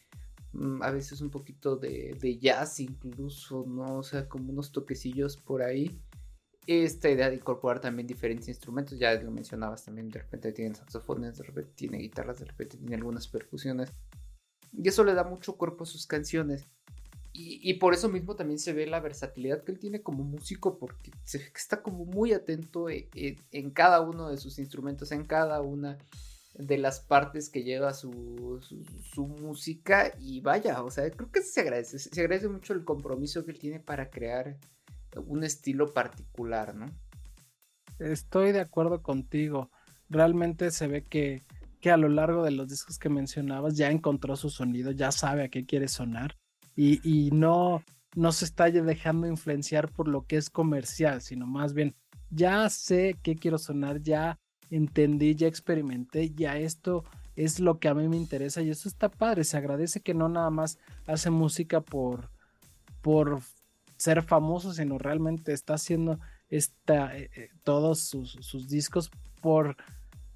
Mm, 0.56 0.82
a 0.84 0.92
veces 0.92 1.20
un 1.20 1.30
poquito 1.30 1.76
de, 1.76 2.38
jazz 2.40 2.80
incluso, 2.80 3.66
¿no? 3.68 3.98
O 3.98 4.04
sea, 4.04 4.30
como 4.30 4.52
unos 4.54 4.72
toquecillos 4.72 5.36
por 5.36 5.62
ahí. 5.62 6.00
Esta 6.66 7.10
idea 7.10 7.30
de 7.30 7.36
incorporar 7.36 7.82
también 7.82 8.08
diferentes 8.08 8.48
instrumentos, 8.48 8.98
ya 8.98 9.14
lo 9.22 9.32
mencionabas 9.32 9.84
también, 9.84 10.10
de 10.10 10.20
repente 10.20 10.52
tiene 10.52 10.74
saxofones, 10.74 11.38
de 11.38 11.44
repente 11.44 11.72
tiene 11.76 11.98
guitarras, 12.00 12.40
de 12.40 12.46
repente 12.46 12.78
tiene 12.78 12.96
algunas 12.96 13.28
percusiones. 13.28 13.92
Y 14.72 14.88
eso 14.88 15.04
le 15.04 15.14
da 15.14 15.24
mucho 15.26 15.58
cuerpo 15.58 15.84
a 15.84 15.88
sus 15.88 16.08
canciones. 16.08 16.66
Y, 17.38 17.74
por 17.74 17.94
eso 17.94 18.08
mismo 18.08 18.38
también 18.38 18.60
se 18.60 18.72
ve 18.72 18.88
la 18.88 19.02
versatilidad 19.02 19.62
que 19.66 19.74
él 19.74 19.80
tiene 19.80 20.02
como 20.02 20.24
músico, 20.24 20.80
porque 20.80 21.12
está 21.54 21.82
como 21.82 22.06
muy 22.06 22.32
atento 22.32 22.90
en, 22.90 23.10
en 23.52 23.72
cada 23.72 24.00
uno 24.00 24.30
de 24.30 24.38
sus 24.38 24.58
instrumentos, 24.58 25.12
en 25.12 25.26
cada 25.26 25.60
una 25.60 25.98
de 26.54 26.78
las 26.78 27.02
partes 27.02 27.50
que 27.50 27.64
lleva 27.64 27.94
su, 27.94 28.62
su, 29.04 29.28
música 29.28 30.14
y 30.18 30.40
vaya, 30.40 30.82
o 30.82 30.90
sea, 30.90 31.12
creo 31.12 31.30
que 31.30 31.42
se 31.42 31.60
agradece, 31.60 32.00
se 32.00 32.22
agradece 32.22 32.48
mucho 32.48 32.72
el 32.72 32.86
compromiso 32.86 33.44
que 33.44 33.52
él 33.52 33.60
tiene 33.60 33.80
para 33.82 34.10
crear 34.10 34.56
un 35.28 35.44
estilo 35.44 35.94
particular, 35.94 36.74
¿no? 36.74 36.86
Estoy 38.00 38.54
de 38.54 38.62
acuerdo 38.62 39.04
contigo, 39.04 39.72
realmente 40.08 40.72
se 40.72 40.88
ve 40.88 41.04
que, 41.04 41.44
que 41.82 41.92
a 41.92 41.98
lo 41.98 42.08
largo 42.08 42.46
de 42.46 42.52
los 42.52 42.70
discos 42.70 42.98
que 42.98 43.10
mencionabas 43.10 43.76
ya 43.76 43.92
encontró 43.92 44.38
su 44.38 44.50
sonido, 44.50 44.92
ya 44.92 45.12
sabe 45.12 45.44
a 45.44 45.50
qué 45.50 45.66
quiere 45.66 45.90
sonar 45.90 46.38
y, 46.76 47.30
no, 47.32 47.84
no 48.16 48.32
se 48.32 48.46
está 48.46 48.70
dejando 48.70 49.28
influenciar 49.28 49.92
por 49.92 50.08
lo 50.08 50.26
que 50.26 50.38
es 50.38 50.50
comercial, 50.50 51.22
sino 51.22 51.48
más 51.48 51.74
bien 51.74 51.96
ya 52.30 52.70
sé 52.70 53.18
qué 53.24 53.36
quiero 53.36 53.58
sonar, 53.58 54.02
ya 54.02 54.40
entendí, 54.70 55.36
ya 55.36 55.48
experimenté, 55.48 56.32
ya 56.32 56.58
esto 56.58 57.06
es 57.36 57.60
lo 57.60 57.80
que 57.80 57.88
a 57.88 57.94
mí 57.94 58.08
me 58.08 58.18
interesa 58.18 58.62
y 58.62 58.70
eso 58.70 58.90
está 58.90 59.10
padre, 59.10 59.44
se 59.44 59.58
agradece 59.58 60.02
que 60.02 60.14
no 60.14 60.30
nada 60.30 60.50
más 60.50 60.78
hace 61.06 61.30
música 61.30 61.82
por, 61.82 62.30
por 63.02 63.42
ser 63.98 64.22
famoso, 64.24 64.74
sino 64.74 64.98
realmente 64.98 65.54
está 65.54 65.76
haciendo 65.76 66.20
esta, 66.50 67.16
eh, 67.18 67.30
eh, 67.36 67.50
todos 67.64 68.00
sus, 68.00 68.68
discos 68.68 69.12
por 69.42 69.76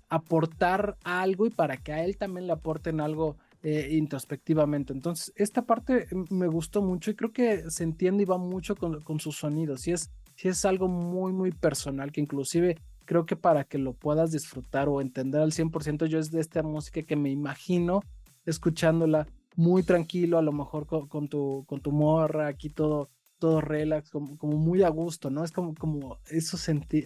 aportar 0.10 0.98
algo 1.03 1.46
y 1.46 1.50
para 1.50 1.77
que 1.77 1.93
a 1.93 2.03
él 2.03 2.17
también 2.17 2.48
le 2.48 2.53
aporten 2.53 3.00
algo 3.00 3.38
eh, 3.63 3.89
introspectivamente. 3.92 4.94
Entonces, 4.94 5.34
esta 5.36 5.63
parte 5.66 6.08
me 6.30 6.48
gustó 6.48 6.82
mucho 6.82 7.12
y 7.12 7.16
creo 7.16 7.32
que 7.32 7.70
se 7.70 7.84
entiende 7.84 8.24
y 8.24 8.25
va 8.25 8.38
mucho 8.38 8.75
con, 8.75 9.01
con 9.01 9.20
sus 9.20 9.38
sonidos. 9.38 9.88
Y 9.88 9.92
es, 9.92 10.12
si 10.36 10.48
es 10.48 10.63
algo 10.66 10.88
muy, 10.88 11.34
muy 11.34 11.51
personal 11.51 12.12
que 12.12 12.22
inclusive 12.22 12.78
creo 13.06 13.25
que 13.25 13.36
para 13.36 13.63
que 13.63 13.80
lo 13.80 13.94
puedas 13.94 14.32
disfrutar 14.32 14.88
o 14.88 15.01
entender 15.01 15.42
al 15.42 15.51
100%, 15.51 16.06
yo 16.06 16.20
es 16.20 16.30
de 16.30 16.42
esta 16.42 16.62
música 16.62 17.01
que 17.01 17.16
me 17.16 17.32
imagino 17.32 18.01
escuchándola 18.46 19.28
muy 19.56 19.84
tranquilo, 19.84 20.38
a 20.38 20.42
lo 20.42 20.51
mejor 20.51 20.86
con, 20.86 21.28
tu, 21.28 21.66
con 21.68 21.82
tu 21.82 21.92
morra, 21.92 22.48
aquí 22.48 22.70
todo, 22.70 23.10
todo 23.39 23.62
relax, 23.62 24.12
como, 24.12 24.38
muy 24.39 24.84
a 24.84 24.89
gusto, 24.89 25.30
¿no? 25.30 25.44
Es 25.44 25.51
como, 25.51 25.74
como 25.75 26.20
eso 26.28 26.56
sentí, 26.56 27.06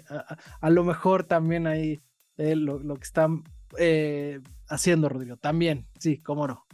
a, 0.59 0.69
lo 0.69 0.83
mejor 0.83 1.23
también 1.23 1.67
ahí 1.67 2.01
eh, 2.37 2.55
lo, 2.55 2.95
que 2.95 3.03
están 3.03 3.43
eh, 3.79 4.41
haciendo, 4.67 5.09
Rodrigo, 5.09 5.37
también, 5.37 5.87
sí, 5.99 6.17
cómo 6.19 6.47
no. 6.47 6.65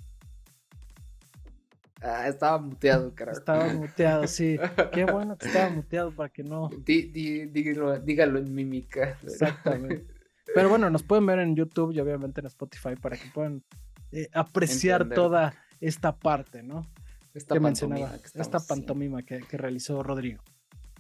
Ah, 2.02 2.28
estaba 2.28 2.58
muteado, 2.60 3.14
carajo. 3.14 3.38
Estaba 3.38 3.68
muteado, 3.74 4.28
sí. 4.28 4.58
Qué 4.94 5.06
bueno 5.06 5.38
que 5.38 5.48
estaba 5.48 5.70
muteado 5.70 6.12
para 6.12 6.30
que 6.30 6.44
no. 6.44 6.70
dígalo, 6.86 8.38
en 8.38 8.54
mímica. 8.54 9.18
Exactamente. 9.24 10.06
Pero 10.56 10.70
bueno, 10.70 10.90
nos 10.90 11.04
pueden 11.04 11.26
ver 11.26 11.40
en 11.40 11.56
YouTube 11.56 11.92
y 11.92 12.00
obviamente 12.00 12.42
en 12.42 12.48
Spotify 12.48 12.96
para 13.00 13.18
que 13.18 13.30
puedan 13.30 13.64
eh, 14.12 14.30
apreciar 14.34 15.10
toda 15.10 15.54
esta 15.80 16.16
parte, 16.16 16.64
¿no? 16.64 16.88
Esta 17.36 17.54
que 17.54 17.60
mencionaba, 17.60 18.16
esta 18.16 18.60
pantomima 18.60 19.22
que, 19.22 19.42
que, 19.42 19.58
realizó 19.58 20.02
Rodrigo. 20.02 20.42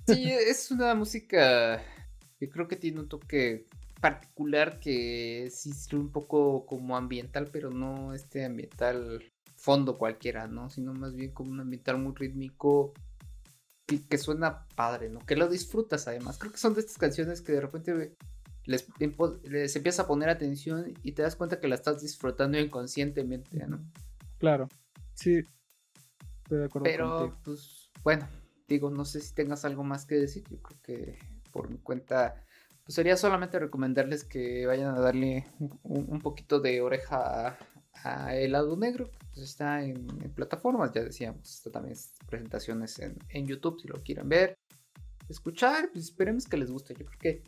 Sí, 0.05 0.31
es 0.31 0.69
una 0.69 0.93
música 0.93 1.81
que 2.39 2.47
creo 2.47 2.67
que 2.67 2.75
tiene 2.75 2.99
un 2.99 3.09
toque 3.09 3.65
particular 3.99 4.79
que 4.79 5.49
sí 5.51 5.71
es 5.71 5.91
un 5.93 6.11
poco 6.11 6.65
como 6.65 6.95
ambiental, 6.97 7.49
pero 7.51 7.69
no 7.69 8.13
este 8.13 8.45
ambiental 8.45 9.23
fondo 9.55 9.97
cualquiera, 9.97 10.47
¿no? 10.47 10.69
Sino 10.69 10.93
más 10.93 11.15
bien 11.15 11.31
como 11.31 11.51
un 11.51 11.59
ambiental 11.59 11.97
muy 11.97 12.13
rítmico 12.15 12.93
y 13.87 13.99
que 13.99 14.17
suena 14.17 14.65
padre, 14.75 15.09
¿no? 15.09 15.19
Que 15.19 15.35
lo 15.35 15.47
disfrutas 15.47 16.07
además. 16.07 16.37
Creo 16.37 16.51
que 16.51 16.57
son 16.57 16.73
de 16.73 16.81
estas 16.81 16.97
canciones 16.97 17.41
que 17.41 17.53
de 17.53 17.61
repente 17.61 18.15
les, 18.65 18.87
les 19.43 19.75
empieza 19.75 20.03
a 20.03 20.07
poner 20.07 20.29
atención 20.29 20.93
y 21.03 21.11
te 21.13 21.23
das 21.23 21.35
cuenta 21.35 21.59
que 21.59 21.67
la 21.67 21.75
estás 21.75 22.01
disfrutando 22.01 22.59
inconscientemente, 22.59 23.65
¿no? 23.67 23.79
Claro, 24.37 24.69
sí. 25.13 25.43
Estoy 26.43 26.59
de 26.59 26.65
acuerdo 26.65 26.83
Pero, 26.83 27.39
pues, 27.43 27.89
bueno, 28.03 28.27
digo, 28.67 28.89
no 28.89 29.05
sé 29.05 29.19
si 29.21 29.33
tengas 29.33 29.65
algo 29.65 29.83
más 29.83 30.05
que 30.05 30.15
decir. 30.15 30.43
Yo 30.49 30.61
creo 30.61 30.79
que 30.81 31.19
por 31.51 31.69
mi 31.69 31.79
cuenta, 31.79 32.43
pues 32.89 32.95
sería 32.95 33.17
solamente 33.17 33.59
recomendarles 33.59 34.23
que 34.23 34.65
vayan 34.65 34.95
a 34.95 34.99
darle 34.99 35.45
un, 35.83 36.19
poquito 36.21 36.59
de 36.59 36.81
oreja 36.81 37.49
a, 37.49 37.59
a 38.03 38.35
El 38.35 38.53
lado 38.53 38.75
negro, 38.77 39.11
pues 39.31 39.45
está 39.47 39.83
en, 39.83 40.07
plataformas, 40.33 40.91
ya 40.91 41.03
decíamos, 41.03 41.53
está 41.53 41.69
también 41.69 41.95
presentaciones 42.27 42.97
en, 42.97 43.45
YouTube 43.45 43.79
si 43.79 43.87
lo 43.87 44.01
quieren 44.01 44.27
ver. 44.27 44.57
escuchar, 45.29 45.91
pues 45.93 46.05
esperemos 46.05 46.47
que 46.47 46.57
les 46.57 46.71
guste. 46.71 46.95
Yo 46.95 47.05
creo 47.05 47.19
que 47.19 47.43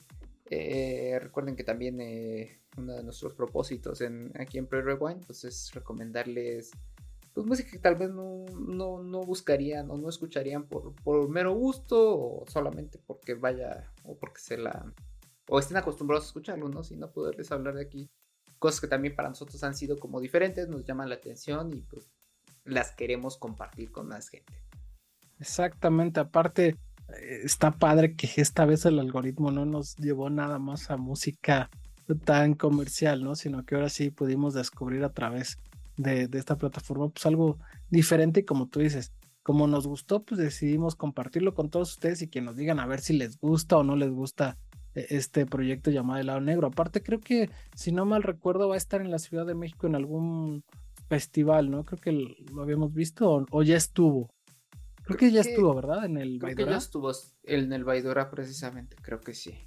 eh, 0.46 1.18
recuerden 1.20 1.56
que 1.56 1.64
también 1.64 2.00
eh, 2.02 2.62
uno 2.78 2.94
de 2.94 3.04
nuestros 3.04 3.34
propósitos 3.34 4.04
aquí 4.40 4.60
en 4.60 4.68
Pre 4.68 4.84
Rewind 4.84 5.26
pues 5.26 5.44
es 5.44 5.72
recomendarles 5.74 6.70
pues 7.34 7.48
música 7.48 7.72
que 7.72 7.80
tal 7.80 7.96
vez 7.96 8.12
no, 8.12 8.46
no, 8.46 9.22
buscarían 9.22 9.90
o 9.90 9.98
no 9.98 10.08
escucharían 10.08 10.68
por, 10.68 10.94
por 10.98 11.30
mero 11.30 11.56
gusto 11.56 11.98
o 12.16 12.46
solamente 12.48 13.00
porque 13.08 13.34
vaya 13.34 13.92
o 14.04 14.16
porque 14.20 14.40
se 14.40 14.58
la 14.58 14.94
o 15.54 15.60
estén 15.60 15.76
acostumbrados 15.76 16.24
a 16.24 16.28
escucharlo, 16.28 16.70
¿no? 16.70 16.82
Sino 16.82 17.12
poderles 17.12 17.52
hablar 17.52 17.74
de 17.74 17.82
aquí 17.82 18.10
cosas 18.58 18.80
que 18.80 18.88
también 18.88 19.18
para 19.18 19.28
nosotros 19.28 19.62
han 19.66 19.76
sido 19.76 19.98
como 19.98 20.22
diferentes, 20.22 20.70
nos 20.70 20.86
llaman 20.86 21.10
la 21.10 21.16
atención 21.16 21.74
y 21.74 21.82
pues 21.82 22.10
las 22.64 22.92
queremos 22.92 23.36
compartir 23.36 23.92
con 23.92 24.08
más 24.08 24.30
gente. 24.30 24.54
Exactamente, 25.42 26.22
aparte 26.22 26.78
eh, 27.10 27.42
está 27.44 27.72
padre 27.72 28.16
que 28.16 28.30
esta 28.38 28.64
vez 28.64 28.86
el 28.86 28.98
algoritmo 28.98 29.52
no 29.52 29.66
nos 29.66 29.98
llevó 29.98 30.30
nada 30.30 30.58
más 30.58 30.90
a 30.90 30.96
música 30.96 31.70
tan 32.24 32.54
comercial, 32.54 33.22
¿no? 33.22 33.36
Sino 33.36 33.66
que 33.66 33.76
ahora 33.76 33.90
sí 33.90 34.10
pudimos 34.10 34.54
descubrir 34.54 35.04
a 35.04 35.12
través 35.12 35.58
de, 35.98 36.30
esta 36.32 36.58
plataforma 36.58 37.10
pues 37.10 37.26
algo 37.26 37.58
diferente 37.90 38.40
y 38.40 38.46
como 38.46 38.70
tú 38.70 38.80
dices, 38.80 39.12
como 39.44 39.68
nos 39.68 39.86
gustó, 39.86 40.24
pues 40.24 40.40
decidimos 40.40 40.96
compartirlo 40.96 41.54
con 41.54 41.70
todos 41.70 41.92
ustedes 41.92 42.22
y 42.22 42.30
que 42.30 42.40
nos 42.40 42.56
digan 42.56 42.80
a 42.80 42.88
ver 42.88 43.02
si 43.02 43.18
les 43.18 43.38
gusta 43.38 43.76
o 43.76 43.84
no 43.84 43.98
les 43.98 44.12
gusta 44.12 44.58
este 44.96 45.46
proyecto 45.46 45.92
llamado 45.92 46.20
El 46.20 46.28
Lado 46.28 46.42
Negro. 46.42 46.68
Aparte 46.68 47.02
creo 47.02 47.20
que, 47.20 47.50
si 47.76 47.92
no 47.92 48.06
mal 48.06 48.24
recuerdo, 48.24 48.70
va 48.70 48.76
a 48.76 48.78
estar 48.78 49.02
en 49.02 49.12
la 49.12 49.20
Ciudad 49.20 49.46
de 49.46 49.56
México 49.56 49.88
en 49.88 49.96
algún 49.96 50.64
festival, 51.08 51.70
¿no? 51.70 51.84
Creo 51.84 52.00
que 52.00 52.12
lo 52.54 52.62
habíamos 52.62 52.94
visto 52.94 53.46
o 53.50 53.64
ya 53.64 53.78
estuvo. 53.78 54.30
Creo, 55.04 55.18
que 55.18 55.32
ya 55.32 55.42
estuvo, 55.42 55.74
¿verdad? 55.74 56.06
En 56.06 56.18
el 56.18 56.40
creo 56.40 56.56
que 56.56 56.66
ya 56.66 56.78
estuvo 56.78 57.12
en 57.44 57.74
el 57.74 57.84
Baidora 57.84 58.30
precisamente, 58.30 58.96
creo 59.02 59.20
que 59.20 59.34
sí. 59.34 59.58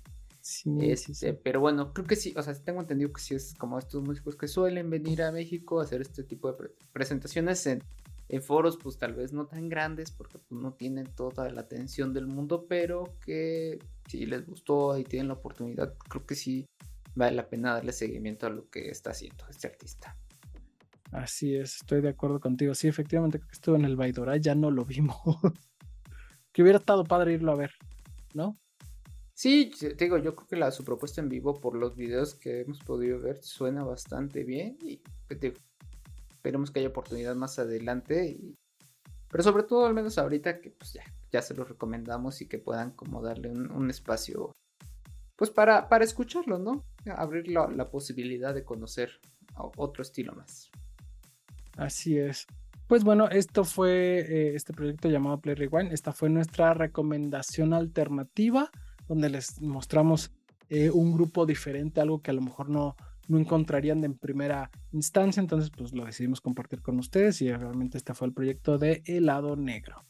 Sí, 0.40 0.94
sí, 0.96 1.14
sí, 1.14 1.32
Pero 1.42 1.60
bueno, 1.60 1.94
creo 1.94 2.06
que 2.06 2.16
sí, 2.16 2.34
o 2.36 2.42
sea, 2.42 2.52
tengo 2.52 2.82
entendido 2.82 3.10
que 3.14 3.20
sí 3.20 3.34
es 3.34 3.54
como 3.54 3.78
estos 3.78 4.02
músicos 4.02 4.36
que 4.36 4.46
suelen 4.46 4.90
venir 4.90 5.22
a 5.22 5.32
México 5.32 5.80
a 5.80 5.84
hacer 5.84 6.02
este 6.02 6.22
tipo 6.22 6.52
de 6.52 6.70
presentaciones 6.92 7.66
en, 7.66 7.82
en, 8.28 8.42
foros, 8.42 8.76
pues 8.76 8.98
tal 8.98 9.14
vez 9.14 9.32
no 9.32 9.46
tan 9.46 9.68
grandes, 9.68 10.10
porque 10.10 10.38
pues, 10.38 10.60
no 10.60 10.72
tienen 10.74 11.06
toda 11.14 11.50
la 11.50 11.62
atención 11.62 12.12
del 12.12 12.26
mundo, 12.26 12.66
pero 12.68 13.16
que 13.24 13.78
si 14.08 14.26
les 14.26 14.46
gustó 14.46 14.96
y 14.98 15.04
tienen 15.04 15.28
la 15.28 15.34
oportunidad, 15.34 15.94
creo 16.08 16.26
que 16.26 16.34
sí 16.34 16.66
vale 17.14 17.36
la 17.36 17.48
pena 17.48 17.74
darle 17.74 17.92
seguimiento 17.92 18.46
a 18.46 18.50
lo 18.50 18.68
que 18.70 18.88
está 18.88 19.10
haciendo 19.10 19.44
este 19.48 19.68
artista. 19.68 20.16
Así 21.12 21.54
es, 21.54 21.76
estoy 21.76 22.00
de 22.00 22.08
acuerdo 22.08 22.40
contigo. 22.40 22.74
Sí, 22.74 22.88
efectivamente, 22.88 23.38
que 23.38 23.52
estuvo 23.52 23.76
en 23.76 23.84
el 23.84 23.96
Baidora, 23.96 24.36
ya 24.36 24.54
no 24.54 24.70
lo 24.70 24.84
vimos. 24.84 25.16
que 26.52 26.62
hubiera 26.62 26.78
estado 26.78 27.04
padre 27.04 27.34
irlo 27.34 27.52
a 27.52 27.56
ver, 27.56 27.72
¿no? 28.34 28.58
Sí, 29.34 29.72
te 29.78 29.94
digo, 29.94 30.18
yo 30.18 30.36
creo 30.36 30.46
que 30.46 30.56
la, 30.56 30.70
su 30.70 30.84
propuesta 30.84 31.20
en 31.20 31.28
vivo, 31.28 31.54
por 31.54 31.76
los 31.76 31.96
videos 31.96 32.36
que 32.36 32.60
hemos 32.60 32.78
podido 32.78 33.20
ver, 33.20 33.42
suena 33.42 33.82
bastante 33.82 34.44
bien. 34.44 34.78
Y 34.80 35.02
pues, 35.28 35.54
esperemos 36.44 36.70
que 36.70 36.80
haya 36.80 36.88
oportunidad 36.88 37.34
más 37.36 37.58
adelante. 37.58 38.38
pero 39.30 39.42
sobre 39.42 39.62
todo, 39.62 39.86
al 39.86 39.94
menos 39.94 40.18
ahorita, 40.18 40.60
que 40.60 40.72
pues 40.72 40.92
ya, 40.92 41.02
ya 41.32 41.40
se 41.40 41.54
los 41.54 41.66
recomendamos 41.66 42.42
y 42.42 42.46
que 42.46 42.58
puedan 42.58 42.90
como 42.90 43.22
darle 43.22 43.50
un, 43.50 43.88
espacio, 43.88 44.52
pues 45.36 45.50
para, 45.50 45.88
para 45.88 46.04
escucharlo, 46.04 46.58
¿no? 46.58 46.84
Abrir 47.06 47.48
la, 47.48 47.88
posibilidad 47.90 48.54
de 48.54 48.62
conocer 48.62 49.20
otro 49.56 50.02
estilo 50.02 50.34
más. 50.34 50.70
Así 51.78 52.18
es. 52.18 52.46
Pues 52.88 53.04
bueno, 53.04 53.30
esto 53.30 53.64
fue 53.64 54.18
eh, 54.18 54.54
este 54.54 54.74
proyecto 54.74 55.08
llamado 55.08 55.40
Play 55.40 55.54
Rewind. 55.54 55.94
Esta 55.94 56.12
fue 56.12 56.28
nuestra 56.28 56.74
recomendación 56.74 57.72
alternativa, 57.72 58.70
donde 59.08 59.30
les 59.30 59.62
mostramos 59.62 60.30
eh, 60.68 60.90
un 60.90 61.14
grupo 61.14 61.46
diferente, 61.46 62.02
algo 62.02 62.20
que 62.20 62.32
a 62.32 62.34
lo 62.34 62.42
mejor 62.42 62.68
no, 62.68 62.96
no 63.28 63.38
encontrarían 63.38 64.04
en 64.04 64.18
primera 64.18 64.70
instancia. 64.92 65.40
Entonces, 65.40 65.70
pues 65.70 65.92
lo 65.92 66.04
decidimos 66.04 66.40
compartir 66.40 66.82
con 66.82 66.98
ustedes 66.98 67.40
y 67.42 67.52
realmente 67.52 67.98
este 67.98 68.14
fue 68.14 68.28
el 68.28 68.34
proyecto 68.34 68.78
de 68.78 69.02
Helado 69.06 69.56
Negro. 69.56 70.04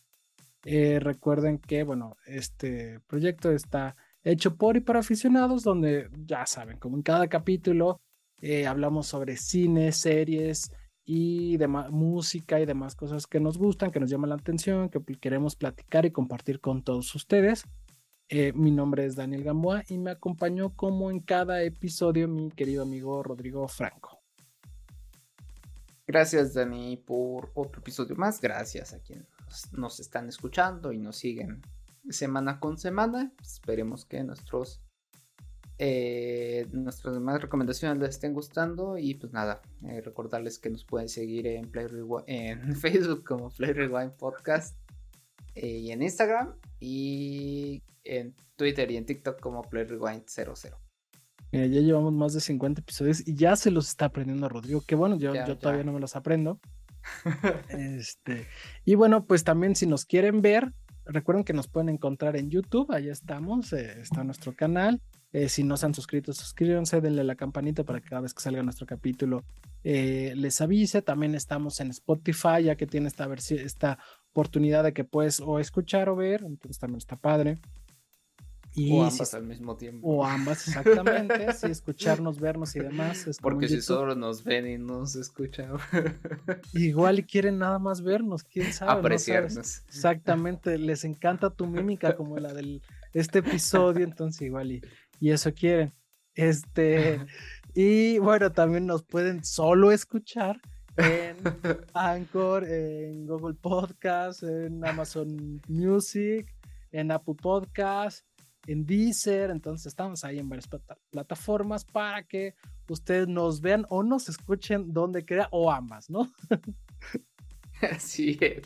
Eh, 0.65 0.99
recuerden 1.01 1.59
que, 1.59 1.83
bueno, 1.83 2.17
este 2.27 3.01
proyecto 3.07 3.51
está 3.51 3.97
hecho 4.23 4.57
por 4.57 4.77
y 4.77 4.81
para 4.81 5.01
aficionados, 5.01 5.63
donde 5.63 6.09
ya 6.25 6.47
saben, 6.47 6.79
como 6.79 6.97
en 6.97 7.03
cada 7.03 7.29
capítulo 7.29 8.01
hablamos 8.67 9.07
sobre 9.07 9.39
cine, 9.39 9.91
series, 9.93 10.71
y 11.05 11.57
demás 11.59 11.91
música 11.91 12.61
y 12.61 12.67
demás 12.67 12.95
cosas 12.95 13.27
que 13.27 13.41
nos 13.41 13.59
gustan, 13.59 13.91
que 13.91 14.01
nos 14.01 14.11
llaman 14.11 14.31
la 14.31 14.37
atención, 14.37 14.89
que 14.89 15.01
queremos 15.17 15.55
platicar 15.55 16.07
y 16.07 16.11
compartir 16.11 16.61
con 16.61 16.83
todos 16.83 17.15
ustedes. 17.15 17.65
Eh, 18.29 18.53
mi 18.55 18.71
nombre 18.71 19.05
es 19.05 19.17
Daniel 19.17 19.45
Gamboa 19.45 19.85
y 19.89 19.99
me 19.99 20.11
acompañó 20.11 20.75
como 20.75 21.11
en 21.11 21.21
cada 21.21 21.63
episodio 21.63 22.27
mi 22.27 22.51
querido 22.51 22.83
amigo 22.83 23.23
Rodrigo 23.23 23.69
Franco. 23.69 24.23
Gracias 26.07 26.55
Dani 26.55 26.97
por 26.97 27.51
otro 27.55 27.81
episodio 27.81 28.17
más. 28.17 28.41
Gracias 28.41 28.95
a 28.95 29.01
quienes 29.01 29.27
nos 29.73 30.01
están 30.01 30.29
escuchando 30.29 30.93
y 30.93 30.99
nos 30.99 31.17
siguen 31.17 31.61
semana 32.09 32.61
con 32.61 32.79
semana. 32.79 33.33
Esperemos 33.43 34.07
que 34.07 34.23
nuestros 34.25 34.83
eh, 35.77 36.69
nuestras 36.73 37.15
demás 37.15 37.43
recomendaciones 37.43 37.99
les 37.99 38.11
estén 38.11 38.33
gustando 38.33 38.97
y 38.97 39.15
pues 39.15 39.33
nada, 39.33 39.61
eh, 39.83 40.01
recordarles 40.01 40.59
que 40.59 40.71
nos 40.71 40.85
pueden 40.85 41.09
seguir 41.09 41.49
en, 41.49 41.69
Play 41.71 41.87
en 42.27 42.77
Facebook 42.77 43.25
como 43.25 43.51
Play 43.51 43.73
Rewind 43.73 44.13
Podcast 44.13 44.77
eh, 45.55 45.67
y 45.67 45.93
en 45.93 46.03
Instagram 46.03 46.55
y 46.81 47.83
en 48.05 48.35
Twitter 48.57 48.91
y 48.91 48.97
en 48.97 49.07
TikTok 49.07 49.41
como 49.41 49.63
Play 49.63 49.85
Rewind 49.85 50.25
00. 50.29 50.55
ya 51.53 51.67
llevamos 51.67 52.13
más 52.13 52.35
de 52.35 52.41
50 52.41 52.81
episodios 52.81 53.27
y 53.27 53.35
ya 53.35 53.57
se 53.57 53.71
los 53.71 53.89
está 53.89 54.07
aprendiendo 54.07 54.49
Rodrigo, 54.49 54.83
que 54.87 54.95
bueno, 54.95 55.17
yo, 55.17 55.35
yo 55.35 55.57
todavía 55.57 55.85
no 55.85 55.93
me 55.93 56.01
los 56.01 56.17
aprendo. 56.17 56.61
este, 57.69 58.47
y 58.85 58.95
bueno, 58.95 59.27
pues 59.27 59.45
también 59.45 59.77
si 59.77 59.87
nos 59.87 60.05
quieren 60.05 60.43
ver, 60.43 60.73
recuerden 61.05 61.45
que 61.45 61.53
nos 61.53 61.69
pueden 61.69 61.89
encontrar 61.89 62.37
en 62.37 62.51
YouTube, 62.51 62.91
ahí 62.93 63.09
estamos, 63.09 63.73
está 63.73 64.25
nuestro 64.25 64.55
canal. 64.55 65.01
Eh, 65.35 65.49
si 65.49 65.65
no 65.65 65.77
se 65.77 65.87
han 65.87 65.95
suscrito, 65.95 66.33
suscríbanse, 66.33 67.01
denle 67.01 67.25
la 67.25 67.35
campanita 67.35 67.83
para 67.83 68.01
que 68.01 68.09
cada 68.09 68.21
vez 68.21 68.33
que 68.33 68.41
salga 68.41 68.63
nuestro 68.63 68.87
capítulo 68.87 69.43
eh, 69.83 70.33
les 70.37 70.61
avise. 70.61 71.03
También 71.03 71.35
estamos 71.35 71.81
en 71.81 71.91
Spotify, 71.91 72.63
ya 72.63 72.77
que 72.77 72.87
tiene 72.87 73.09
esta, 73.09 73.29
esta 73.35 73.99
oportunidad 74.35 74.83
de 74.83 74.93
que 74.93 75.05
puedes 75.05 75.41
o 75.41 75.61
escuchar 75.61 76.09
o 76.09 76.17
ver, 76.17 76.43
entonces 76.45 76.79
también 76.79 76.99
está 76.99 77.15
padre. 77.15 77.59
o 78.77 79.05
ambas 79.05 79.33
al 79.35 79.45
mismo 79.45 79.77
tiempo. 79.77 80.09
O 80.09 80.25
ambas, 80.25 80.67
exactamente. 80.67 81.53
sí, 81.55 81.69
escucharnos, 81.69 82.41
vernos 82.41 82.75
y 82.75 82.81
demás. 82.81 83.27
Porque 83.41 83.69
si 83.69 83.81
solo 83.81 84.17
nos 84.17 84.43
ven 84.43 84.67
y 84.67 84.77
nos 84.77 85.15
escuchan. 85.15 85.75
Igual 86.75 87.21
y 87.21 87.23
quieren 87.23 87.59
nada 87.59 87.79
más 87.79 88.03
vernos, 88.03 88.43
quién 88.43 88.73
sabe. 88.73 88.93
Apreciarnos. 88.93 89.85
exactamente, 89.87 90.77
les 90.79 91.05
encanta 91.05 91.51
tu 91.51 91.67
mímica 91.67 92.17
como 92.17 92.37
la 92.39 92.53
de 92.53 92.81
este 93.13 93.39
episodio, 93.39 94.05
entonces 94.05 94.43
igual 94.43 94.73
y 94.73 94.83
y 95.21 95.31
eso 95.31 95.53
quieren. 95.55 95.93
Este, 96.35 97.21
y 97.75 98.19
bueno, 98.19 98.53
también 98.53 98.87
nos 98.87 99.05
pueden 99.05 99.45
solo 99.45 99.93
escuchar 99.93 100.61
en 100.97 101.37
Anchor, 101.95 102.65
en 102.65 103.27
Google 103.27 103.55
Podcast, 103.55 104.43
en 104.43 104.85
Amazon 104.87 105.61
Music, 105.69 106.55
en 106.93 107.11
Apple 107.11 107.35
Podcast, 107.41 108.27
en 108.67 108.87
Deezer. 108.87 109.51
Entonces 109.51 109.87
estamos 109.87 110.25
ahí 110.25 110.39
en 110.39 110.49
varias 110.49 110.69
plataformas 111.11 111.85
para 111.85 112.23
que 112.23 112.55
ustedes 112.89 113.29
nos 113.29 113.61
vean 113.61 113.87
o 113.89 114.03
nos 114.03 114.29
escuchen 114.29 114.93
donde 114.93 115.25
quiera 115.25 115.49
o 115.51 115.71
ambas, 115.71 116.11
¿no? 116.11 116.33
Así 117.81 118.39
es. 118.41 118.63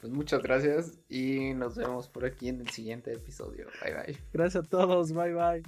Pues 0.00 0.12
muchas 0.12 0.42
gracias 0.42 0.98
y 1.08 1.52
nos 1.54 1.76
vemos 1.76 2.08
por 2.08 2.24
aquí 2.24 2.48
en 2.48 2.60
el 2.60 2.70
siguiente 2.70 3.12
episodio. 3.12 3.66
Bye 3.82 3.94
bye. 3.94 4.18
Gracias 4.32 4.64
a 4.64 4.68
todos. 4.68 5.12
Bye 5.12 5.34
bye. 5.34 5.62